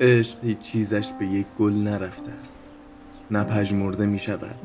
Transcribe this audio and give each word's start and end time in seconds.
عشق 0.00 0.44
هیچ 0.44 0.58
چیزش 0.58 1.12
به 1.12 1.26
یک 1.26 1.46
گل 1.58 1.72
نرفته 1.72 2.32
است. 2.42 2.58
نه 3.30 3.44
پژمرده 3.44 4.06
می 4.06 4.18
شود 4.18 4.56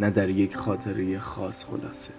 نه 0.00 0.10
در 0.10 0.30
یک 0.30 0.56
خاطره 0.56 1.18
خاص 1.18 1.64
خلاصه. 1.64 2.12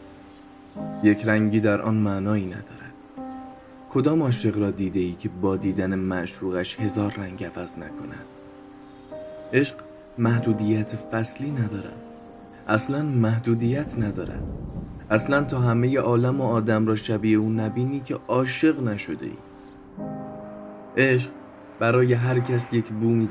یک 1.03 1.25
رنگی 1.25 1.59
در 1.59 1.81
آن 1.81 1.95
معنایی 1.95 2.45
ندارد. 2.45 2.93
کدام 3.89 4.21
عاشق 4.21 4.57
را 4.57 4.71
دیده 4.71 4.99
ای 4.99 5.11
که 5.11 5.29
با 5.41 5.57
دیدن 5.57 5.95
معشوقش 5.95 6.79
هزار 6.79 7.13
رنگ 7.17 7.43
عوض 7.43 7.77
نکند؟ 7.77 8.25
عشق 9.53 9.75
محدودیت 10.17 10.95
فصلی 10.95 11.51
ندارد. 11.51 12.01
اصلا 12.67 13.01
محدودیت 13.01 13.99
ندارد. 13.99 14.43
اصلا 15.09 15.43
تا 15.43 15.59
همه 15.59 15.99
عالم 15.99 16.41
و 16.41 16.43
آدم 16.43 16.87
را 16.87 16.95
شبیه 16.95 17.37
او 17.37 17.49
نبینی 17.49 17.99
که 17.99 18.19
عاشق 18.27 18.83
نشده 18.83 19.25
ای 19.25 19.37
عشق 20.97 21.29
برای 21.79 22.13
هر 22.13 22.39
کس 22.39 22.73
یک 22.73 22.89
بو 22.89 23.07
می 23.09 23.29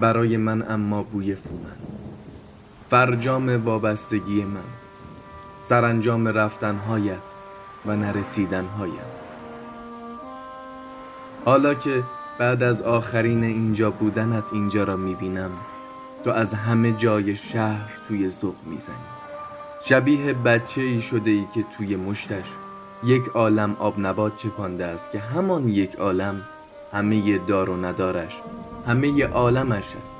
برای 0.00 0.36
من 0.36 0.70
اما 0.70 1.02
بوی 1.02 1.34
فومن 1.34 1.76
فرجام 2.90 3.64
وابستگی 3.64 4.44
من. 4.44 4.60
سرانجام 5.62 6.28
رفتنهایت 6.28 7.22
و 7.86 7.96
نرسیدنهایم 7.96 8.92
حالا 11.44 11.74
که 11.74 12.02
بعد 12.38 12.62
از 12.62 12.82
آخرین 12.82 13.44
اینجا 13.44 13.90
بودنت 13.90 14.44
اینجا 14.52 14.84
را 14.84 14.96
می‌بینم 14.96 15.50
تو 16.24 16.30
از 16.30 16.54
همه 16.54 16.92
جای 16.92 17.36
شهر 17.36 17.90
توی 18.08 18.30
ذوق 18.30 18.56
می‌زنی. 18.66 18.94
شبیه 19.84 20.32
بچه 20.32 20.80
ای 20.80 21.00
شده 21.00 21.30
ای 21.30 21.46
که 21.54 21.64
توی 21.76 21.96
مشتش 21.96 22.46
یک 23.04 23.28
عالم 23.34 23.76
آب 23.78 23.94
نبات 23.98 24.36
چپانده 24.36 24.86
است 24.86 25.10
که 25.10 25.18
همان 25.18 25.68
یک 25.68 25.96
عالم 25.96 26.42
همه 26.92 27.38
دار 27.38 27.70
و 27.70 27.76
ندارش 27.76 28.40
همه 28.86 29.26
عالمش 29.26 29.96
است. 30.02 30.16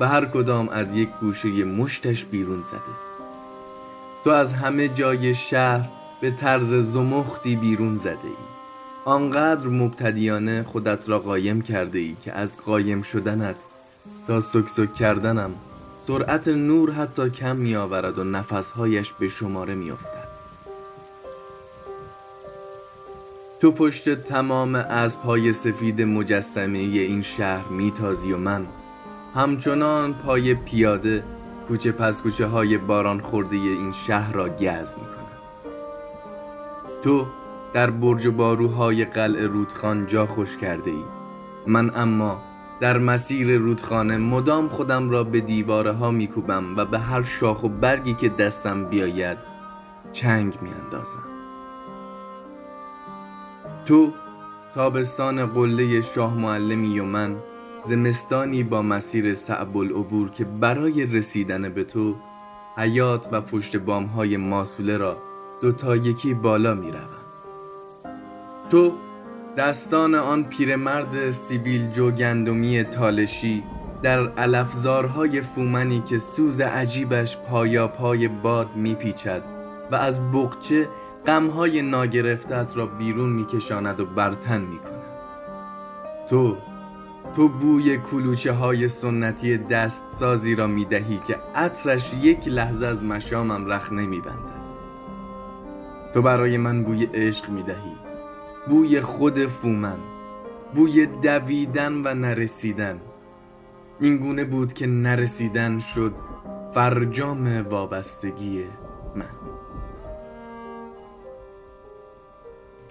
و 0.00 0.08
هر 0.08 0.24
کدام 0.24 0.68
از 0.68 0.94
یک 0.94 1.08
گوشه 1.20 1.64
مشتش 1.64 2.24
بیرون 2.24 2.62
زده. 2.62 2.80
تو 4.24 4.30
از 4.30 4.52
همه 4.52 4.88
جای 4.88 5.34
شهر 5.34 5.88
به 6.20 6.30
طرز 6.30 6.74
زمختی 6.74 7.56
بیرون 7.56 7.94
زده 7.94 8.24
ای. 8.24 8.46
آنقدر 9.04 9.66
مبتدیانه 9.66 10.62
خودت 10.62 11.08
را 11.08 11.18
قایم 11.18 11.60
کرده 11.62 11.98
ای 11.98 12.16
که 12.20 12.32
از 12.32 12.56
قایم 12.56 13.02
شدنت 13.02 13.56
تا 14.26 14.40
سکسک 14.40 14.94
کردنم 14.94 15.50
سرعت 16.06 16.48
نور 16.48 16.90
حتی 16.90 17.30
کم 17.30 17.56
می 17.56 17.76
آورد 17.76 18.18
و 18.18 18.24
نفسهایش 18.24 19.12
به 19.12 19.28
شماره 19.28 19.74
می 19.74 19.90
افتد. 19.90 20.15
تو 23.60 23.72
پشت 23.72 24.22
تمام 24.22 24.74
از 24.74 25.20
پای 25.20 25.52
سفید 25.52 26.02
مجسمه 26.02 26.78
این 26.78 27.22
شهر 27.22 27.68
میتازی 27.68 28.32
و 28.32 28.36
من. 28.36 28.66
همچنان 29.34 30.14
پای 30.14 30.54
پیاده 30.54 31.24
کوچه 31.68 31.92
پس 31.92 32.22
کوچه 32.22 32.46
های 32.46 32.78
باران 32.78 33.20
خورده 33.20 33.56
این 33.56 33.92
شهر 33.92 34.32
را 34.32 34.48
گز 34.48 34.94
می 34.94 35.06
کنم. 35.06 35.26
تو 37.02 37.26
در 37.72 37.90
برج 37.90 38.28
باروهای 38.28 39.04
قلع 39.04 39.46
رودخان 39.46 40.06
جا 40.06 40.26
خوش 40.26 40.56
کرده 40.56 40.90
ای 40.90 41.04
من 41.66 41.90
اما 41.96 42.42
در 42.80 42.98
مسیر 42.98 43.58
رودخانه 43.58 44.16
مدام 44.16 44.68
خودم 44.68 45.10
را 45.10 45.24
به 45.24 45.40
دیواره 45.40 45.92
ها 45.92 46.10
میکوبم 46.10 46.76
و 46.76 46.84
به 46.84 46.98
هر 46.98 47.22
شاخ 47.22 47.64
و 47.64 47.68
برگی 47.68 48.14
که 48.14 48.28
دستم 48.28 48.84
بیاید 48.84 49.38
چنگ 50.12 50.58
میاندازم. 50.62 51.35
تو 53.86 54.12
تابستان 54.74 55.46
قله 55.46 56.00
شاه 56.00 56.34
معلمی 56.34 56.98
و 56.98 57.04
من 57.04 57.36
زمستانی 57.82 58.62
با 58.62 58.82
مسیر 58.82 59.34
صعب 59.34 59.76
العبور 59.76 60.30
که 60.30 60.44
برای 60.44 61.06
رسیدن 61.06 61.68
به 61.68 61.84
تو 61.84 62.16
حیات 62.76 63.28
و 63.32 63.40
پشت 63.40 63.76
بام 63.76 64.04
های 64.04 64.36
ماسوله 64.36 64.96
را 64.96 65.16
دو 65.60 65.72
تا 65.72 65.96
یکی 65.96 66.34
بالا 66.34 66.74
می 66.74 66.92
تو 68.70 68.92
دستان 69.56 70.14
آن 70.14 70.44
پیرمرد 70.44 71.30
سیبیل 71.30 71.90
جو 71.90 72.10
گندمی 72.10 72.82
تالشی 72.82 73.62
در 74.02 74.28
علفزارهای 74.28 75.40
فومنی 75.40 76.00
که 76.00 76.18
سوز 76.18 76.60
عجیبش 76.60 77.36
پایا 77.36 77.88
پای 77.88 78.28
باد 78.28 78.76
میپیچد 78.76 79.42
و 79.90 79.94
از 79.94 80.32
بقچه 80.32 80.88
غمهای 81.26 81.82
ناگرفتت 81.82 82.76
را 82.76 82.86
بیرون 82.86 83.30
میکشاند 83.30 84.00
و 84.00 84.06
برتن 84.06 84.60
می‌کند. 84.60 85.02
تو 86.30 86.56
تو 87.36 87.48
بوی 87.48 87.96
کلوچه 87.96 88.52
های 88.52 88.88
سنتی 88.88 89.58
دست 89.58 90.04
سازی 90.10 90.54
را 90.54 90.66
می‌دهی 90.66 91.20
که 91.26 91.36
عطرش 91.54 92.14
یک 92.14 92.48
لحظه 92.48 92.86
از 92.86 93.04
مشامم 93.04 93.66
رخ 93.66 93.92
نمیبندد. 93.92 94.66
تو 96.14 96.22
برای 96.22 96.56
من 96.56 96.82
بوی 96.82 97.04
عشق 97.14 97.48
می‌دهی. 97.50 97.96
بوی 98.68 99.00
خود 99.00 99.38
فومن 99.38 99.98
بوی 100.74 101.06
دویدن 101.06 101.92
و 101.92 102.14
نرسیدن. 102.14 103.00
این 104.00 104.16
گونه 104.16 104.44
بود 104.44 104.72
که 104.72 104.86
نرسیدن 104.86 105.78
شد 105.78 106.14
فرجام 106.72 107.62
وابستگی 107.70 108.64
من. 109.16 109.55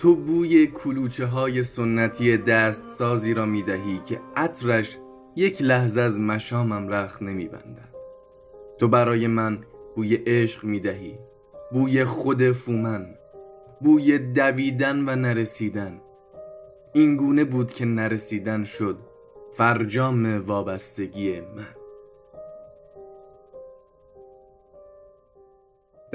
تو 0.05 0.15
بوی 0.15 0.67
کلوچه 0.67 1.25
های 1.25 1.63
سنتی 1.63 2.37
دست 2.37 2.81
سازی 2.87 3.33
را 3.33 3.45
می 3.45 3.61
دهی 3.61 4.01
که 4.05 4.21
عطرش 4.35 4.97
یک 5.35 5.61
لحظه 5.61 6.01
از 6.01 6.19
مشامم 6.19 6.89
رخ 6.89 7.21
نمی 7.21 7.47
بندد. 7.47 7.95
تو 8.79 8.87
برای 8.87 9.27
من 9.27 9.63
بوی 9.95 10.15
عشق 10.15 10.63
می 10.63 10.79
دهی 10.79 11.17
بوی 11.71 12.05
خود 12.05 12.51
فومن 12.51 13.15
بوی 13.81 14.17
دویدن 14.17 15.09
و 15.09 15.15
نرسیدن 15.15 16.01
این 16.93 17.15
گونه 17.15 17.43
بود 17.43 17.73
که 17.73 17.85
نرسیدن 17.85 18.63
شد 18.63 18.97
فرجام 19.53 20.41
وابستگی 20.47 21.39
من 21.39 21.74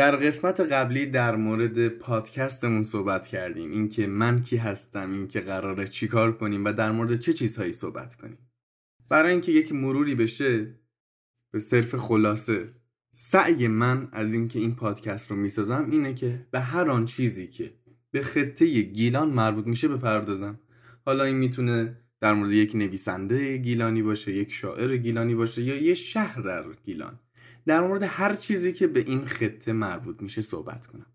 در 0.00 0.16
قسمت 0.16 0.60
قبلی 0.60 1.06
در 1.06 1.36
مورد 1.36 1.88
پادکستمون 1.88 2.82
صحبت 2.82 3.26
کردیم. 3.26 3.70
اینکه 3.70 4.06
من 4.06 4.42
کی 4.42 4.56
هستم 4.56 5.12
اینکه 5.12 5.40
قراره 5.40 5.86
چیکار 5.86 6.32
کنیم 6.32 6.64
و 6.64 6.72
در 6.72 6.92
مورد 6.92 7.20
چه 7.20 7.32
چیزهایی 7.32 7.72
صحبت 7.72 8.14
کنیم. 8.14 8.38
برای 9.08 9.32
اینکه 9.32 9.52
یک 9.52 9.72
مروری 9.72 10.14
بشه 10.14 10.74
به 11.50 11.58
صرف 11.58 11.94
خلاصه 11.94 12.68
سعی 13.10 13.68
من 13.68 14.08
از 14.12 14.32
اینکه 14.32 14.58
این 14.58 14.74
پادکست 14.74 15.30
رو 15.30 15.36
می‌سازم 15.36 15.88
اینه 15.90 16.14
که 16.14 16.46
به 16.50 16.60
هر 16.60 16.90
آن 16.90 17.04
چیزی 17.04 17.46
که 17.46 17.74
به 18.10 18.22
خطه 18.22 18.82
گیلان 18.82 19.28
مربوط 19.28 19.66
میشه 19.66 19.88
بپردازم. 19.88 20.60
حالا 21.06 21.24
این 21.24 21.36
می‌تونه 21.36 21.96
در 22.20 22.32
مورد 22.32 22.52
یک 22.52 22.74
نویسنده 22.74 23.56
گیلانی 23.56 24.02
باشه 24.02 24.32
یک 24.32 24.52
شاعر 24.52 24.96
گیلانی 24.96 25.34
باشه 25.34 25.62
یا 25.62 25.82
یه 25.82 25.94
شهر 25.94 26.64
گیلان. 26.84 27.18
در 27.66 27.80
مورد 27.80 28.02
هر 28.02 28.34
چیزی 28.34 28.72
که 28.72 28.86
به 28.86 29.00
این 29.00 29.24
خطه 29.24 29.72
مربوط 29.72 30.22
میشه 30.22 30.42
صحبت 30.42 30.86
کنم. 30.86 31.06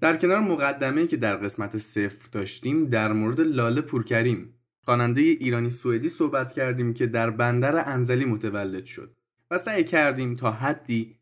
در 0.00 0.16
کنار 0.16 0.40
مقدمه 0.40 1.06
که 1.06 1.16
در 1.16 1.36
قسمت 1.36 1.78
صفر 1.78 2.28
داشتیم 2.32 2.86
در 2.86 3.12
مورد 3.12 3.40
لاله 3.40 3.80
پورکریم 3.80 4.54
خواننده 4.84 5.20
ایرانی 5.20 5.70
سوئدی 5.70 6.08
صحبت 6.08 6.52
کردیم 6.52 6.94
که 6.94 7.06
در 7.06 7.30
بندر 7.30 7.88
انزلی 7.88 8.24
متولد 8.24 8.84
شد 8.84 9.16
و 9.50 9.58
سعی 9.58 9.84
کردیم 9.84 10.36
تا 10.36 10.50
حدی 10.50 11.18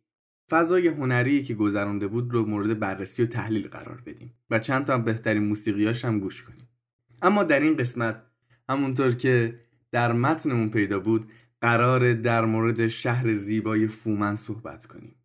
فضای 0.50 0.88
هنری 0.88 1.44
که 1.44 1.54
گذرانده 1.54 2.06
بود 2.06 2.32
رو 2.32 2.46
مورد 2.46 2.78
بررسی 2.78 3.22
و 3.22 3.26
تحلیل 3.26 3.68
قرار 3.68 4.02
بدیم 4.06 4.34
و 4.50 4.58
چند 4.58 4.84
تا 4.84 4.98
بهترین 4.98 5.44
موسیقیاش 5.44 6.04
هم 6.04 6.18
گوش 6.18 6.42
کنیم. 6.42 6.68
اما 7.22 7.42
در 7.42 7.60
این 7.60 7.76
قسمت 7.76 8.22
همونطور 8.68 9.12
که 9.12 9.60
در 9.90 10.12
متنمون 10.12 10.70
پیدا 10.70 11.00
بود 11.00 11.30
قرار 11.62 12.12
در 12.12 12.44
مورد 12.44 12.88
شهر 12.88 13.32
زیبای 13.32 13.88
فومن 13.88 14.36
صحبت 14.36 14.86
کنیم. 14.86 15.16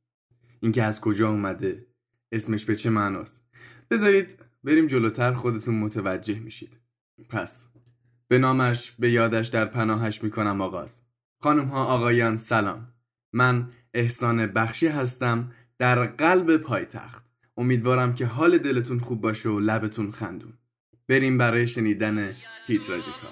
اینکه 0.60 0.84
از 0.84 1.02
کجا 1.02 1.30
اومده 1.30 1.86
اسمش 2.32 2.66
به 2.66 2.76
چه 2.76 2.90
معناست؟ 2.90 3.44
بذارید 3.92 4.40
بریم 4.64 4.88
جلوتر 4.88 5.34
خودتون 5.34 5.80
متوجه 5.80 6.40
میشید. 6.40 6.78
پس 7.30 7.66
به 8.28 8.38
نامش 8.38 8.92
به 9.00 9.12
یادش 9.12 9.48
در 9.48 9.66
پناهش 9.66 10.24
می‌کنم 10.24 10.62
آغاز. 10.62 11.02
خانم 11.40 11.66
ها 11.66 11.86
آقایان 11.86 12.38
سلام. 12.38 12.88
من 13.34 13.70
احسان 13.94 14.48
بخشی 14.48 14.88
هستم 14.88 15.52
در 15.78 16.06
قلب 16.06 16.58
پایتخت. 16.58 17.26
امیدوارم 17.58 18.14
که 18.14 18.26
حال 18.26 18.58
دلتون 18.58 19.00
خوب 19.00 19.22
باشه 19.22 19.50
و 19.50 19.60
لبتون 19.60 20.12
خندون. 20.12 20.54
بریم 21.08 21.38
برای 21.38 21.68
شنیدن 21.68 22.36
تیتراژ 22.68 23.06
کار 23.06 23.32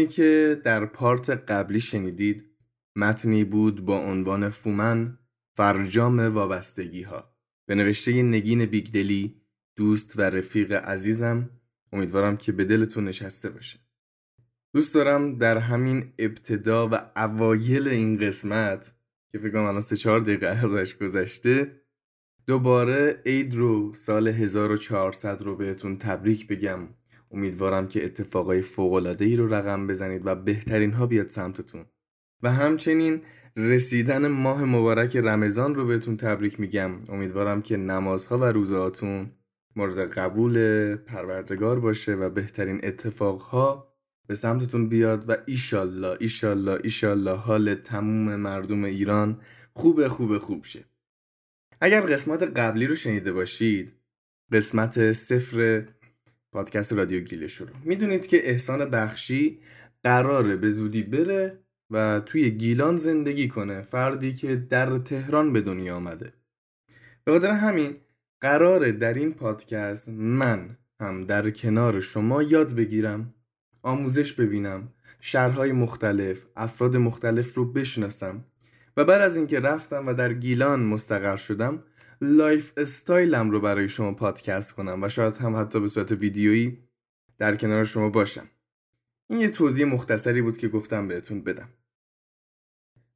متنی 0.00 0.12
که 0.12 0.60
در 0.64 0.86
پارت 0.86 1.30
قبلی 1.30 1.80
شنیدید 1.80 2.44
متنی 2.96 3.44
بود 3.44 3.84
با 3.84 3.98
عنوان 3.98 4.48
فومن 4.48 5.18
فرجام 5.56 6.20
وابستگی 6.20 7.02
ها 7.02 7.36
به 7.66 7.74
نوشته 7.74 8.22
نگین 8.22 8.64
بیگدلی 8.64 9.42
دوست 9.76 10.18
و 10.18 10.22
رفیق 10.22 10.72
عزیزم 10.72 11.50
امیدوارم 11.92 12.36
که 12.36 12.52
به 12.52 12.64
دلتون 12.64 13.04
نشسته 13.04 13.50
باشه. 13.50 13.78
دوست 14.74 14.94
دارم 14.94 15.38
در 15.38 15.58
همین 15.58 16.12
ابتدا 16.18 16.88
و 16.88 16.94
اوایل 17.16 17.88
این 17.88 18.18
قسمت 18.18 18.92
که 19.32 19.38
فکر 19.38 19.50
کنم 19.50 19.64
الان 19.64 19.80
سه 19.80 19.96
چهار 19.96 20.20
دقیقه 20.20 20.46
ازش 20.46 20.96
گذشته 20.96 21.80
دوباره 22.46 23.22
عید 23.26 23.54
رو 23.54 23.92
سال 23.92 24.28
1400 24.28 25.42
رو 25.42 25.56
بهتون 25.56 25.98
تبریک 25.98 26.48
بگم. 26.48 26.88
امیدوارم 27.30 27.88
که 27.88 28.04
اتفاقای 28.04 28.62
فوق‌العاده 28.62 29.24
ای 29.24 29.36
رو 29.36 29.54
رقم 29.54 29.86
بزنید 29.86 30.22
و 30.24 30.34
بهترین 30.34 30.92
ها 30.92 31.06
بیاد 31.06 31.26
سمتتون. 31.26 31.84
و 32.42 32.52
همچنین 32.52 33.22
رسیدن 33.56 34.28
ماه 34.28 34.64
مبارک 34.64 35.16
رمضان 35.16 35.74
رو 35.74 35.86
بهتون 35.86 36.16
تبریک 36.16 36.60
میگم. 36.60 36.90
امیدوارم 37.08 37.62
که 37.62 37.76
نمازها 37.76 38.38
و 38.38 38.44
روزهاتون 38.44 39.30
مورد 39.76 39.98
قبول 39.98 40.96
پروردگار 40.96 41.80
باشه 41.80 42.14
و 42.14 42.30
بهترین 42.30 42.80
اتفاقها 42.82 43.94
به 44.26 44.34
سمتتون 44.34 44.88
بیاد 44.88 45.30
و 45.30 45.36
ایشالله 45.46 46.16
ایشالله 46.20 46.80
ایشالله 46.84 47.36
حال 47.36 47.74
تموم 47.74 48.36
مردم 48.36 48.84
ایران 48.84 49.40
خوب 49.72 50.08
خوب 50.08 50.38
خوب 50.38 50.64
شه. 50.64 50.84
اگر 51.80 52.00
قسمت 52.00 52.42
قبلی 52.42 52.86
رو 52.86 52.94
شنیده 52.94 53.32
باشید 53.32 53.92
قسمت 54.52 55.12
صفر 55.12 55.84
پادکست 56.52 56.92
رادیو 56.92 57.20
گیلش 57.20 57.56
رو. 57.56 57.66
می‌دونید 57.84 58.26
که 58.26 58.48
احسان 58.50 58.90
بخشی 58.90 59.58
قراره 60.04 60.56
به 60.56 60.70
زودی 60.70 61.02
بره 61.02 61.58
و 61.90 62.20
توی 62.26 62.50
گیلان 62.50 62.96
زندگی 62.96 63.48
کنه 63.48 63.82
فردی 63.82 64.34
که 64.34 64.56
در 64.56 64.98
تهران 64.98 65.52
به 65.52 65.60
دنیا 65.60 65.96
آمده. 65.96 66.32
به 67.24 67.32
خاطر 67.32 67.50
همین 67.50 67.96
قراره 68.40 68.92
در 68.92 69.14
این 69.14 69.32
پادکست 69.32 70.08
من 70.08 70.76
هم 71.00 71.24
در 71.24 71.50
کنار 71.50 72.00
شما 72.00 72.42
یاد 72.42 72.74
بگیرم 72.74 73.34
آموزش 73.82 74.32
ببینم 74.32 74.88
شهرهای 75.20 75.72
مختلف 75.72 76.46
افراد 76.56 76.96
مختلف 76.96 77.54
رو 77.54 77.72
بشناسم 77.72 78.44
و 78.96 79.04
بعد 79.04 79.20
از 79.20 79.36
اینکه 79.36 79.60
رفتم 79.60 80.06
و 80.06 80.14
در 80.14 80.32
گیلان 80.32 80.80
مستقر 80.80 81.36
شدم 81.36 81.82
lifestyle 82.20 82.72
م 82.76 83.50
رو 83.50 83.60
برای 83.60 83.88
شما 83.88 84.14
پادکست 84.14 84.72
کنم 84.72 85.02
و 85.02 85.08
شاید 85.08 85.36
هم 85.36 85.56
حتی 85.56 85.80
به 85.80 85.88
صورت 85.88 86.12
ویدیویی 86.12 86.78
در 87.38 87.56
کنار 87.56 87.84
شما 87.84 88.08
باشم. 88.08 88.50
این 89.30 89.40
یه 89.40 89.50
توضیح 89.50 89.86
مختصری 89.86 90.42
بود 90.42 90.58
که 90.58 90.68
گفتم 90.68 91.08
بهتون 91.08 91.40
بدم. 91.40 91.68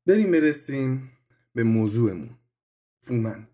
بریم 0.07 0.31
برسیم 0.31 1.11
به 1.55 1.63
موضوعمون. 1.63 2.31
فومن. 3.03 3.49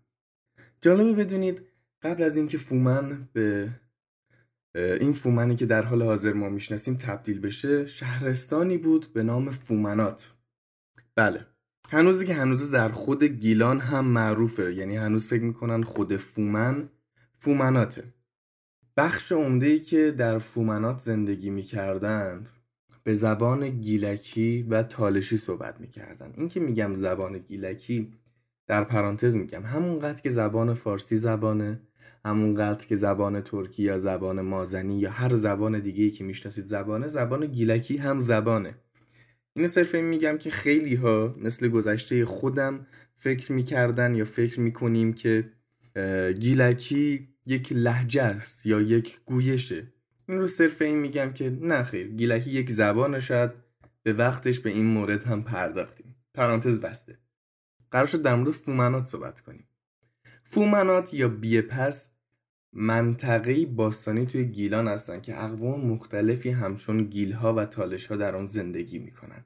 جالبه 0.81 1.23
بدونید 1.23 1.67
قبل 2.01 2.23
از 2.23 2.37
اینکه 2.37 2.57
فومن 2.57 3.29
به 3.33 3.69
این 4.75 5.13
فومنی 5.13 5.55
که 5.55 5.65
در 5.65 5.81
حال 5.81 6.03
حاضر 6.03 6.33
ما 6.33 6.49
می‌شناسیم 6.49 6.95
تبدیل 6.95 7.39
بشه 7.39 7.85
شهرستانی 7.85 8.77
بود 8.77 9.13
به 9.13 9.23
نام 9.23 9.49
فومنات. 9.49 10.33
بله. 11.15 11.45
هنوزی 11.93 12.25
که 12.25 12.33
هنوز 12.33 12.71
در 12.71 12.89
خود 12.89 13.23
گیلان 13.23 13.79
هم 13.79 14.05
معروفه. 14.05 14.73
یعنی 14.73 14.97
هنوز 14.97 15.27
فکر 15.27 15.43
می‌کنن 15.43 15.83
خود 15.83 16.15
فومن 16.15 16.89
فومناته. 17.39 18.03
بخش 18.97 19.31
عمده 19.31 19.67
ای 19.67 19.79
که 19.79 20.11
در 20.11 20.37
فومنات 20.37 20.97
زندگی 20.97 21.49
می‌کردند 21.49 22.49
به 23.03 23.13
زبان 23.13 23.69
گیلکی 23.69 24.63
و 24.69 24.83
تالشی 24.83 25.37
صحبت 25.37 25.81
می‌کردن. 25.81 26.33
این 26.37 26.47
که 26.47 26.59
میگم 26.59 26.95
زبان 26.95 27.37
گیلکی 27.37 28.11
در 28.67 28.83
پرانتز 28.83 29.35
میگم. 29.35 29.63
همونقدر 29.63 30.21
که 30.21 30.29
زبان 30.29 30.73
فارسی 30.73 31.15
زبانه 31.15 31.79
همونقدر 32.25 32.87
که 32.87 32.95
زبان 32.95 33.41
ترکی 33.41 33.83
یا 33.83 33.97
زبان 33.97 34.41
مازنی 34.41 34.99
یا 34.99 35.11
هر 35.11 35.35
زبان 35.35 35.79
دیگه 35.79 36.09
که 36.09 36.23
می‌شناسید 36.23 36.65
زبانه 36.65 37.07
زبان 37.07 37.45
گیلکی 37.45 37.97
هم 37.97 38.19
زبانه. 38.19 38.75
اینو 39.53 39.67
صرف 39.67 39.95
این 39.95 40.05
میگم 40.05 40.37
که 40.37 40.49
خیلی 40.49 40.95
ها 40.95 41.35
مثل 41.37 41.67
گذشته 41.67 42.25
خودم 42.25 42.87
فکر 43.17 43.51
می‌کردن 43.51 44.15
یا 44.15 44.25
فکر 44.25 44.59
می‌کنیم 44.59 45.13
که 45.13 45.51
گیلکی 46.39 47.27
یک 47.45 47.73
لحجه 47.73 48.23
است 48.23 48.65
یا 48.65 48.81
یک 48.81 49.19
گویشه. 49.25 49.87
این 50.27 50.39
رو 50.39 50.47
صرف 50.47 50.81
این 50.81 50.99
میگم 50.99 51.33
که 51.33 51.57
نه 51.61 51.83
خیر 51.83 52.07
گیلکی 52.07 52.51
یک 52.51 52.71
زبان 52.71 53.19
شاید 53.19 53.51
به 54.03 54.13
وقتش 54.13 54.59
به 54.59 54.69
این 54.69 54.85
مورد 54.85 55.23
هم 55.23 55.43
پرداختیم. 55.43 56.15
پرانتز 56.33 56.79
بسته. 56.79 57.17
قرار 57.91 58.05
شد 58.05 58.21
در 58.21 58.35
مورد 58.35 58.51
فومنات 58.51 59.05
صحبت 59.05 59.41
کنیم. 59.41 59.67
فومنات 60.43 61.13
یا 61.13 61.27
بیپس 61.27 62.09
منطقه 62.73 63.65
باستانی 63.65 64.25
توی 64.25 64.45
گیلان 64.45 64.87
هستن 64.87 65.21
که 65.21 65.43
اقوام 65.43 65.85
مختلفی 65.85 66.49
همچون 66.49 67.03
گیلها 67.03 67.53
و 67.53 67.65
تالشها 67.65 68.15
در 68.15 68.35
آن 68.35 68.45
زندگی 68.45 68.99
می‌کنن. 68.99 69.45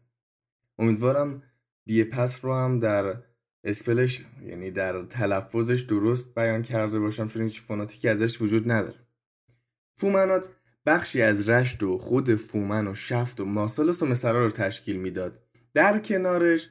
امیدوارم 0.79 1.44
بیپس 1.86 2.46
رو 2.46 2.55
هم 2.55 2.79
در 2.79 3.15
اسپلش 3.63 4.25
یعنی 4.46 4.72
در 4.72 5.03
تلفظش 5.03 5.82
درست 5.82 6.36
بیان 6.36 6.62
کرده 6.62 7.00
باشم 7.00 7.27
چون 7.27 7.41
هیچ 7.41 7.62
فوناتیکی 7.62 8.10
ازش 8.10 8.41
وجود 8.41 8.72
نداره. 8.72 9.00
فومنات 9.98 10.50
بخشی 10.86 11.22
از 11.22 11.50
رشت 11.50 11.84
و 11.84 11.98
خود 11.98 12.36
فومن 12.36 12.88
و 12.88 12.94
شفت 12.94 13.39
و 13.39 13.46
ماسالس 13.46 14.03
و 14.03 14.05
مسرا 14.05 14.44
رو 14.44 14.51
تشکیل 14.51 14.96
می‌داد. 14.96 15.39
در 15.74 16.00
کنارش 16.00 16.70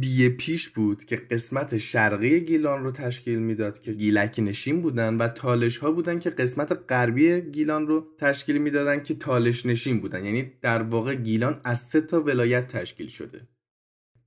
بیه 0.00 0.28
پیش 0.28 0.68
بود 0.68 1.04
که 1.04 1.16
قسمت 1.16 1.76
شرقی 1.76 2.40
گیلان 2.40 2.84
رو 2.84 2.90
تشکیل 2.90 3.38
می‌داد 3.38 3.80
که 3.80 3.92
گیلک 3.92 4.40
نشین 4.42 4.82
بودن 4.82 5.16
و 5.16 5.28
تالش 5.28 5.78
ها 5.78 5.90
بودن 5.90 6.18
که 6.18 6.30
قسمت 6.30 6.72
غربی 6.88 7.40
گیلان 7.40 7.86
رو 7.86 8.06
تشکیل 8.18 8.58
می‌دادن 8.58 9.02
که 9.02 9.14
تالش 9.14 9.66
نشین 9.66 10.00
بودن. 10.00 10.24
یعنی 10.24 10.52
در 10.62 10.82
واقع 10.82 11.14
گیلان 11.14 11.60
از 11.64 11.80
سه 11.80 12.00
تا 12.00 12.22
ولایت 12.22 12.66
تشکیل 12.66 13.08
شده. 13.08 13.48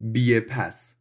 بیه 0.02 0.40
پس 0.40 0.96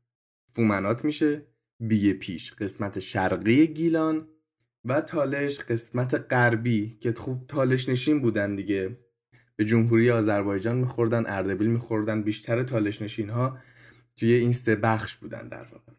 فومنات 0.56 1.04
میشه 1.04 1.42
بیه 1.80 2.12
پیش 2.12 2.52
قسمت 2.52 3.00
شرقی 3.00 3.66
گیلان 3.66 4.28
و 4.85 5.00
تالش 5.00 5.59
قسمت 5.61 6.26
غربی 6.30 6.99
که 7.00 7.12
خوب 7.12 7.47
تالش 7.49 7.88
نشین 7.88 8.21
بودن 8.21 8.56
دیگه. 8.56 8.99
به 9.56 9.64
جمهوری 9.64 10.11
آذربایجان 10.11 10.76
میخوردن 10.76 11.25
اردبیل 11.26 11.68
میخوردن 11.68 12.23
بیشتر 12.23 12.62
تالش 12.62 13.02
نشین 13.02 13.30
ها 13.30 13.59
توی 14.16 14.33
این 14.33 14.52
سه 14.52 14.76
بخش 14.76 15.16
بودن 15.16 15.49
در 15.49 15.64
واقع. 15.73 15.92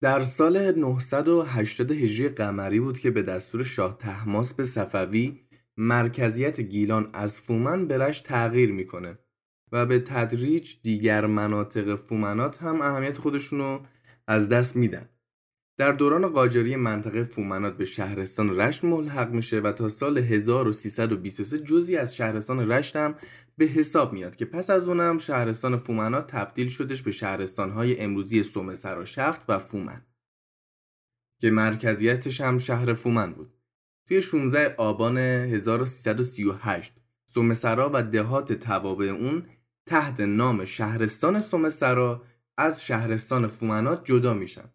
در 0.00 0.24
سال 0.24 0.78
980 0.78 1.92
هجری 1.92 2.28
قمری 2.28 2.80
بود 2.80 2.98
که 2.98 3.10
به 3.10 3.22
دستور 3.22 3.64
شاه 3.64 3.98
تحماس 3.98 4.54
به 4.54 4.64
صفوی 4.64 5.40
مرکزیت 5.76 6.60
گیلان 6.60 7.10
از 7.12 7.40
فومن 7.40 7.86
به 7.86 7.98
رشت 7.98 8.24
تغییر 8.24 8.72
می‌کنه 8.72 9.18
و 9.72 9.86
به 9.86 9.98
تدریج 9.98 10.74
دیگر 10.82 11.26
مناطق 11.26 11.94
فومنات 11.94 12.62
هم 12.62 12.80
اهمیت 12.80 13.18
خودشونو 13.18 13.80
از 14.26 14.48
دست 14.48 14.76
میدن. 14.76 15.08
در 15.78 15.92
دوران 15.92 16.28
قاجاری 16.28 16.76
منطقه 16.76 17.24
فومنات 17.24 17.76
به 17.76 17.84
شهرستان 17.84 18.60
رشت 18.60 18.84
ملحق 18.84 19.30
میشه 19.30 19.60
و 19.60 19.72
تا 19.72 19.88
سال 19.88 20.18
1323 20.18 21.58
جزی 21.58 21.96
از 21.96 22.16
شهرستان 22.16 22.72
رشت 22.72 22.96
هم 22.96 23.14
به 23.56 23.64
حساب 23.64 24.12
میاد 24.12 24.36
که 24.36 24.44
پس 24.44 24.70
از 24.70 24.88
اونم 24.88 25.18
شهرستان 25.18 25.76
فومنات 25.76 26.26
تبدیل 26.26 26.68
شدش 26.68 27.02
به 27.02 27.10
شهرستانهای 27.10 28.00
امروزی 28.00 28.42
صومعه‌سرا 28.42 29.04
شفت 29.04 29.44
و 29.48 29.58
فومن 29.58 30.02
که 31.40 31.50
مرکزیتش 31.50 32.40
هم 32.40 32.58
شهر 32.58 32.92
فومن 32.92 33.32
بود. 33.32 33.54
توی 34.08 34.22
16 34.22 34.74
آبان 34.78 35.18
1338 35.18 36.92
سومسرا 37.26 37.90
و 37.94 38.02
دهات 38.02 38.52
توابع 38.52 39.06
اون 39.06 39.42
تحت 39.86 40.20
نام 40.20 40.64
شهرستان 40.64 41.40
سومسرا 41.40 42.22
از 42.56 42.84
شهرستان 42.84 43.46
فومنات 43.46 44.04
جدا 44.04 44.34
میشن. 44.34 44.70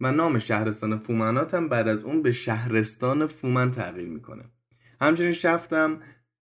و 0.00 0.12
نام 0.12 0.38
شهرستان 0.38 0.98
فومنات 0.98 1.54
هم 1.54 1.68
بعد 1.68 1.88
از 1.88 1.98
اون 1.98 2.22
به 2.22 2.32
شهرستان 2.32 3.26
فومن 3.26 3.70
تغییر 3.70 4.08
می‌کنه. 4.08 4.44
همچنین 5.00 5.32
شفتم 5.32 6.00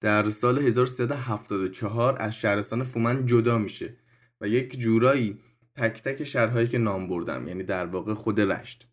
در 0.01 0.31
سال 0.31 0.59
1374 0.59 2.17
از 2.23 2.37
شهرستان 2.37 2.83
فومن 2.83 3.27
جدا 3.27 3.59
میشه 3.59 3.97
و 4.41 4.49
یک 4.49 4.79
جورایی 4.79 5.39
تک 5.77 6.03
تک 6.03 6.25
شهرهایی 6.25 6.69
که 6.69 6.79
نام 6.79 7.09
بردم 7.09 7.49
یعنی 7.49 7.63
در 7.63 7.87
واقع 7.87 8.15
خود 8.15 8.41
رشت 8.41 8.89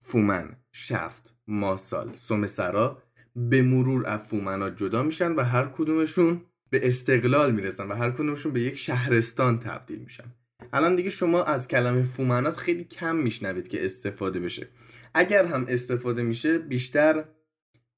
فومن، 0.00 0.56
شفت، 0.72 1.34
ماسال، 1.46 2.16
سومسرا 2.16 3.02
به 3.36 3.62
مرور 3.62 4.06
از 4.06 4.20
فومنات 4.20 4.76
جدا 4.76 5.02
میشن 5.02 5.32
و 5.32 5.42
هر 5.42 5.66
کدومشون 5.66 6.40
به 6.70 6.86
استقلال 6.88 7.52
می‌رسن 7.52 7.88
و 7.88 7.94
هر 7.94 8.10
کدومشون 8.10 8.52
به 8.52 8.60
یک 8.60 8.78
شهرستان 8.78 9.58
تبدیل 9.58 9.98
میشن. 9.98 10.24
الان 10.72 10.96
دیگه 10.96 11.10
شما 11.10 11.42
از 11.42 11.68
کلمه 11.68 12.02
فومنات 12.02 12.56
خیلی 12.56 12.84
کم 12.84 13.16
میشنوید 13.16 13.68
که 13.68 13.84
استفاده 13.84 14.40
بشه. 14.40 14.68
اگر 15.14 15.46
هم 15.46 15.66
استفاده 15.68 16.22
میشه 16.22 16.58
بیشتر 16.58 17.24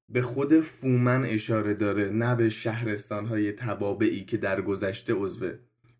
به 0.09 0.21
خود 0.21 0.59
فومن 0.61 1.25
اشاره 1.25 1.73
داره 1.73 2.09
نه 2.09 2.35
به 2.35 2.49
شهرستان 2.49 3.25
های 3.25 3.51
تبابعی 3.51 4.25
که 4.25 4.37
در 4.37 4.61
گذشته 4.61 5.13
عضو 5.13 5.51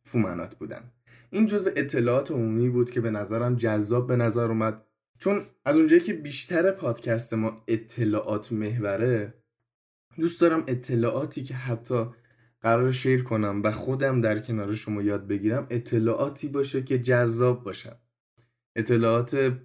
فومنات 0.04 0.56
بودن. 0.56 0.92
این 1.30 1.48
جزء 1.48 1.72
اطلاعات 1.76 2.32
عمومی 2.32 2.70
بود 2.70 2.92
که 2.92 3.02
به 3.02 3.10
نظرم 3.10 3.56
جذاب 3.56 4.08
به 4.08 4.16
نظر 4.16 4.48
اومد. 4.48 4.86
چون 5.20 5.42
از 5.66 5.78
اونجایی 5.78 6.02
که 6.02 6.14
بیشتر 6.14 6.72
پادکست 6.72 7.34
ما 7.34 7.64
اطلاعات 7.68 8.52
محوره 8.52 9.34
دوست 10.20 10.42
دارم 10.42 10.64
اطلاعاتی 10.68 11.44
که 11.44 11.54
حتی 11.54 12.06
قرار 12.62 12.92
شیر 12.92 13.24
کنم 13.24 13.62
و 13.64 13.72
خودم 13.72 14.22
در 14.22 14.40
کنار 14.40 14.76
شما 14.76 15.02
یاد 15.02 15.28
بگیرم 15.28 15.68
اطلاعاتی 15.70 16.48
باشه 16.48 16.84
که 16.84 17.00
جذاب 17.00 17.64
باشن 17.64 17.96
اطلاعات 18.76 19.60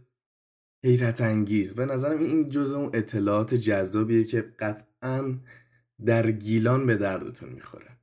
حیرت 0.85 1.21
انگیز. 1.21 1.75
به 1.75 1.87
نظرم 1.87 2.21
این 2.21 2.49
جزء 2.49 2.77
اون 2.77 2.91
اطلاعات 2.95 3.55
جذابیه 3.55 4.25
که 4.25 4.41
قطعا 4.59 5.39
در 6.05 6.31
گیلان 6.31 6.87
به 6.87 6.97
دردتون 6.97 7.49
می‌خوره. 7.49 7.97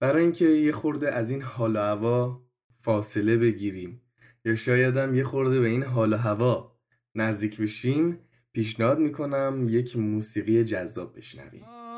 برای 0.00 0.22
اینکه 0.22 0.44
یه 0.44 0.72
خورده 0.72 1.12
از 1.12 1.30
این 1.30 1.42
حال 1.42 1.76
و 1.76 1.78
هوا 1.78 2.46
فاصله 2.82 3.36
بگیریم 3.36 4.02
یا 4.44 4.56
شایدم 4.56 5.14
یه 5.14 5.24
خورده 5.24 5.60
به 5.60 5.66
این 5.66 5.82
حال 5.82 6.12
و 6.12 6.16
هوا 6.16 6.80
نزدیک 7.14 7.60
بشیم 7.60 8.18
پیشنهاد 8.52 8.98
می‌کنم 8.98 9.66
یک 9.68 9.96
موسیقی 9.96 10.64
جذاب 10.64 11.16
بشنویم. 11.16 11.89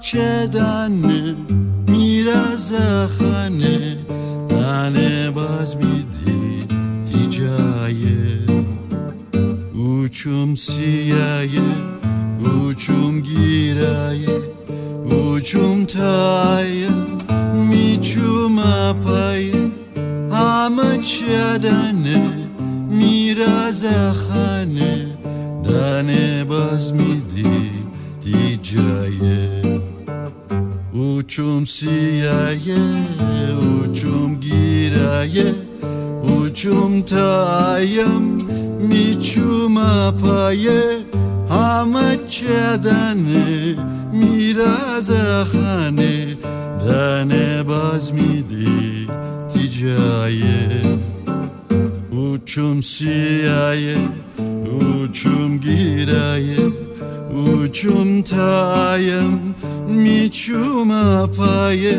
چدن 0.00 0.92
میرز 1.88 2.72
خانه 3.18 3.96
تنه 4.48 5.30
باز 5.30 5.76
میدی 5.76 6.66
تیجایه 7.04 8.42
uçum 10.12 10.56
siyaye 10.56 11.68
uçum 12.66 13.22
giraye 13.22 14.36
uçum 15.18 15.86
taye 15.86 16.90
miçum 17.68 18.58
apaye 18.58 19.62
ama 20.30 21.04
çadane 21.04 22.18
miraz 22.98 23.82
khane 23.82 24.51
geceye 28.72 29.62
Uçum 30.94 31.66
siyeye, 31.66 32.78
uçum 33.82 34.40
gireye 34.40 35.52
Uçum 36.40 37.02
tayam, 37.02 38.38
miçum 38.88 39.76
apaye 39.76 40.98
Hamet 41.48 42.30
çedeni, 42.30 43.76
mirazahane 44.12 45.54
Dane 46.88 47.68
bazmidi 47.68 48.68
ticaye 49.52 50.68
Uçum 52.12 52.82
siyeye, 52.82 53.96
uçum 54.80 55.60
gireye 55.60 56.91
uçum 57.32 58.22
tayem 58.22 59.40
miçum 59.88 60.90
apaye 60.90 61.98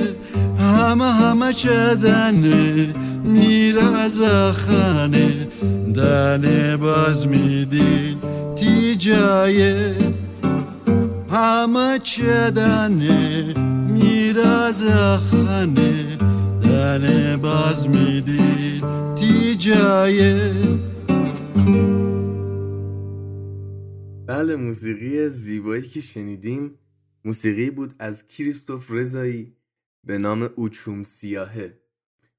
همه 0.59 1.05
همه 1.05 1.53
چدنه 1.53 2.93
میراز 3.23 4.21
خانه. 4.65 5.47
دنه 5.95 6.77
باز 6.77 7.27
میدین 7.27 8.17
تی 8.55 8.95
جایه 8.95 9.95
همه 11.29 11.99
چدنه 11.99 13.53
میراز 13.87 14.83
خانه. 15.31 15.93
دنه 16.63 17.37
باز 17.37 17.89
میدین 17.89 18.81
تی 19.15 19.55
جایه 19.55 20.51
بله 24.27 24.55
موسیقی 24.55 25.29
زیبایی 25.29 25.81
که 25.81 26.01
شنیدیم 26.01 26.79
موسیقی 27.25 27.69
بود 27.69 27.93
از 27.99 28.27
کریستوف 28.27 28.91
رضایی 28.91 29.57
به 30.03 30.17
نام 30.17 30.49
اوچوم 30.55 31.03
سیاهه. 31.03 31.79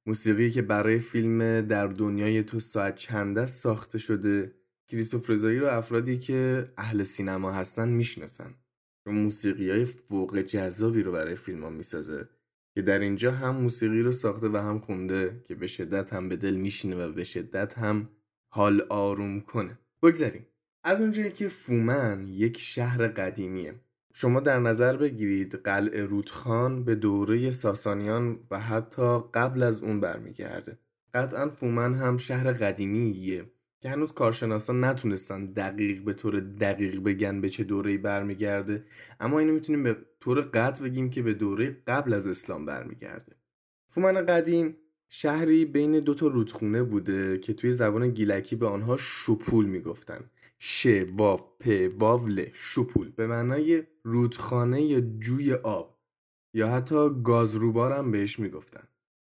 موسیقی 0.06 0.50
که 0.50 0.62
برای 0.62 0.98
فیلم 0.98 1.60
در 1.60 1.86
دنیای 1.86 2.42
تو 2.42 2.60
ساعت 2.60 2.96
چند 2.96 3.38
است 3.38 3.62
ساخته 3.62 3.98
شده. 3.98 4.54
کریستوف 4.88 5.30
رضایی 5.30 5.58
رو 5.58 5.66
افرادی 5.66 6.18
که 6.18 6.68
اهل 6.76 7.02
سینما 7.02 7.52
هستن 7.52 7.88
می‌شناسن. 7.88 8.54
چون 9.04 9.14
موسیقی 9.14 9.70
های 9.70 9.84
فوق 9.84 10.38
جذابی 10.38 11.02
رو 11.02 11.12
برای 11.12 11.34
فیلم 11.34 11.62
ها 11.62 11.70
می‌سازه 11.70 12.28
که 12.74 12.82
در 12.82 12.98
اینجا 12.98 13.32
هم 13.32 13.56
موسیقی 13.56 14.02
رو 14.02 14.12
ساخته 14.12 14.48
و 14.48 14.56
هم 14.56 14.78
خونده 14.78 15.42
که 15.44 15.54
به 15.54 15.66
شدت 15.66 16.12
هم 16.12 16.28
به 16.28 16.36
دل 16.36 16.54
میشینه 16.54 16.96
و 16.96 17.12
به 17.12 17.24
شدت 17.24 17.78
هم 17.78 18.08
حال 18.48 18.80
آروم 18.80 19.40
کنه. 19.40 19.78
بگذاریم. 20.02 20.46
از 20.86 21.00
اونجایی 21.00 21.30
که 21.30 21.48
فومن 21.48 22.28
یک 22.28 22.58
شهر 22.58 23.08
قدیمیه. 23.08 23.74
شما 24.12 24.40
در 24.40 24.58
نظر 24.58 24.96
بگیرید 24.96 25.54
قلعه 25.54 26.04
رودخان 26.04 26.84
به 26.84 26.94
دوره 26.94 27.50
ساسانیان 27.50 28.38
و 28.50 28.60
حتی 28.60 29.18
قبل 29.34 29.62
از 29.62 29.82
اون 29.82 30.00
برمیگرده. 30.00 30.78
قطعا 31.14 31.48
فومن 31.48 31.94
هم 31.94 32.16
شهر 32.16 32.52
قدیمیه 32.52 33.44
که 33.80 33.88
هنوز 33.90 34.12
کارشناسان 34.12 34.84
نتونستن 34.84 35.46
دقیق 35.46 36.02
به 36.02 36.12
طور 36.12 36.40
دقیق 36.40 37.02
بگن 37.02 37.40
به 37.40 37.50
چه 37.50 37.64
دوره‌ای 37.64 37.98
برمیگرده. 37.98 38.84
اما 39.20 39.38
اینو 39.38 39.52
می‌تونیم 39.52 39.82
به 39.82 39.96
طور 40.20 40.40
قطع 40.40 40.84
بگیم 40.84 41.10
که 41.10 41.22
به 41.22 41.34
دوره 41.34 41.76
قبل 41.86 42.12
از 42.12 42.26
اسلام 42.26 42.66
برمیگرده. 42.66 43.32
فومن 43.88 44.26
قدیم 44.26 44.76
شهری 45.08 45.64
بین 45.64 46.00
دو 46.00 46.14
تا 46.14 46.26
رودخونه 46.26 46.82
بوده 46.82 47.38
که 47.38 47.52
توی 47.54 47.72
زبان 47.72 48.10
گیلکی 48.10 48.56
به 48.56 48.66
آنها 48.66 48.96
شپول 48.96 49.66
می‌گفتن. 49.66 50.30
ش 50.66 50.86
واو 51.16 51.40
پ 51.60 51.68
شپول 52.52 53.10
به 53.10 53.26
معنای 53.26 53.82
رودخانه 54.02 54.82
یا 54.82 55.00
جوی 55.00 55.52
آب. 55.52 55.98
یا 56.54 56.68
حتی 56.68 57.22
گازروبار 57.22 57.92
هم 57.92 58.10
بهش 58.10 58.38
می‌گفتن. 58.38 58.88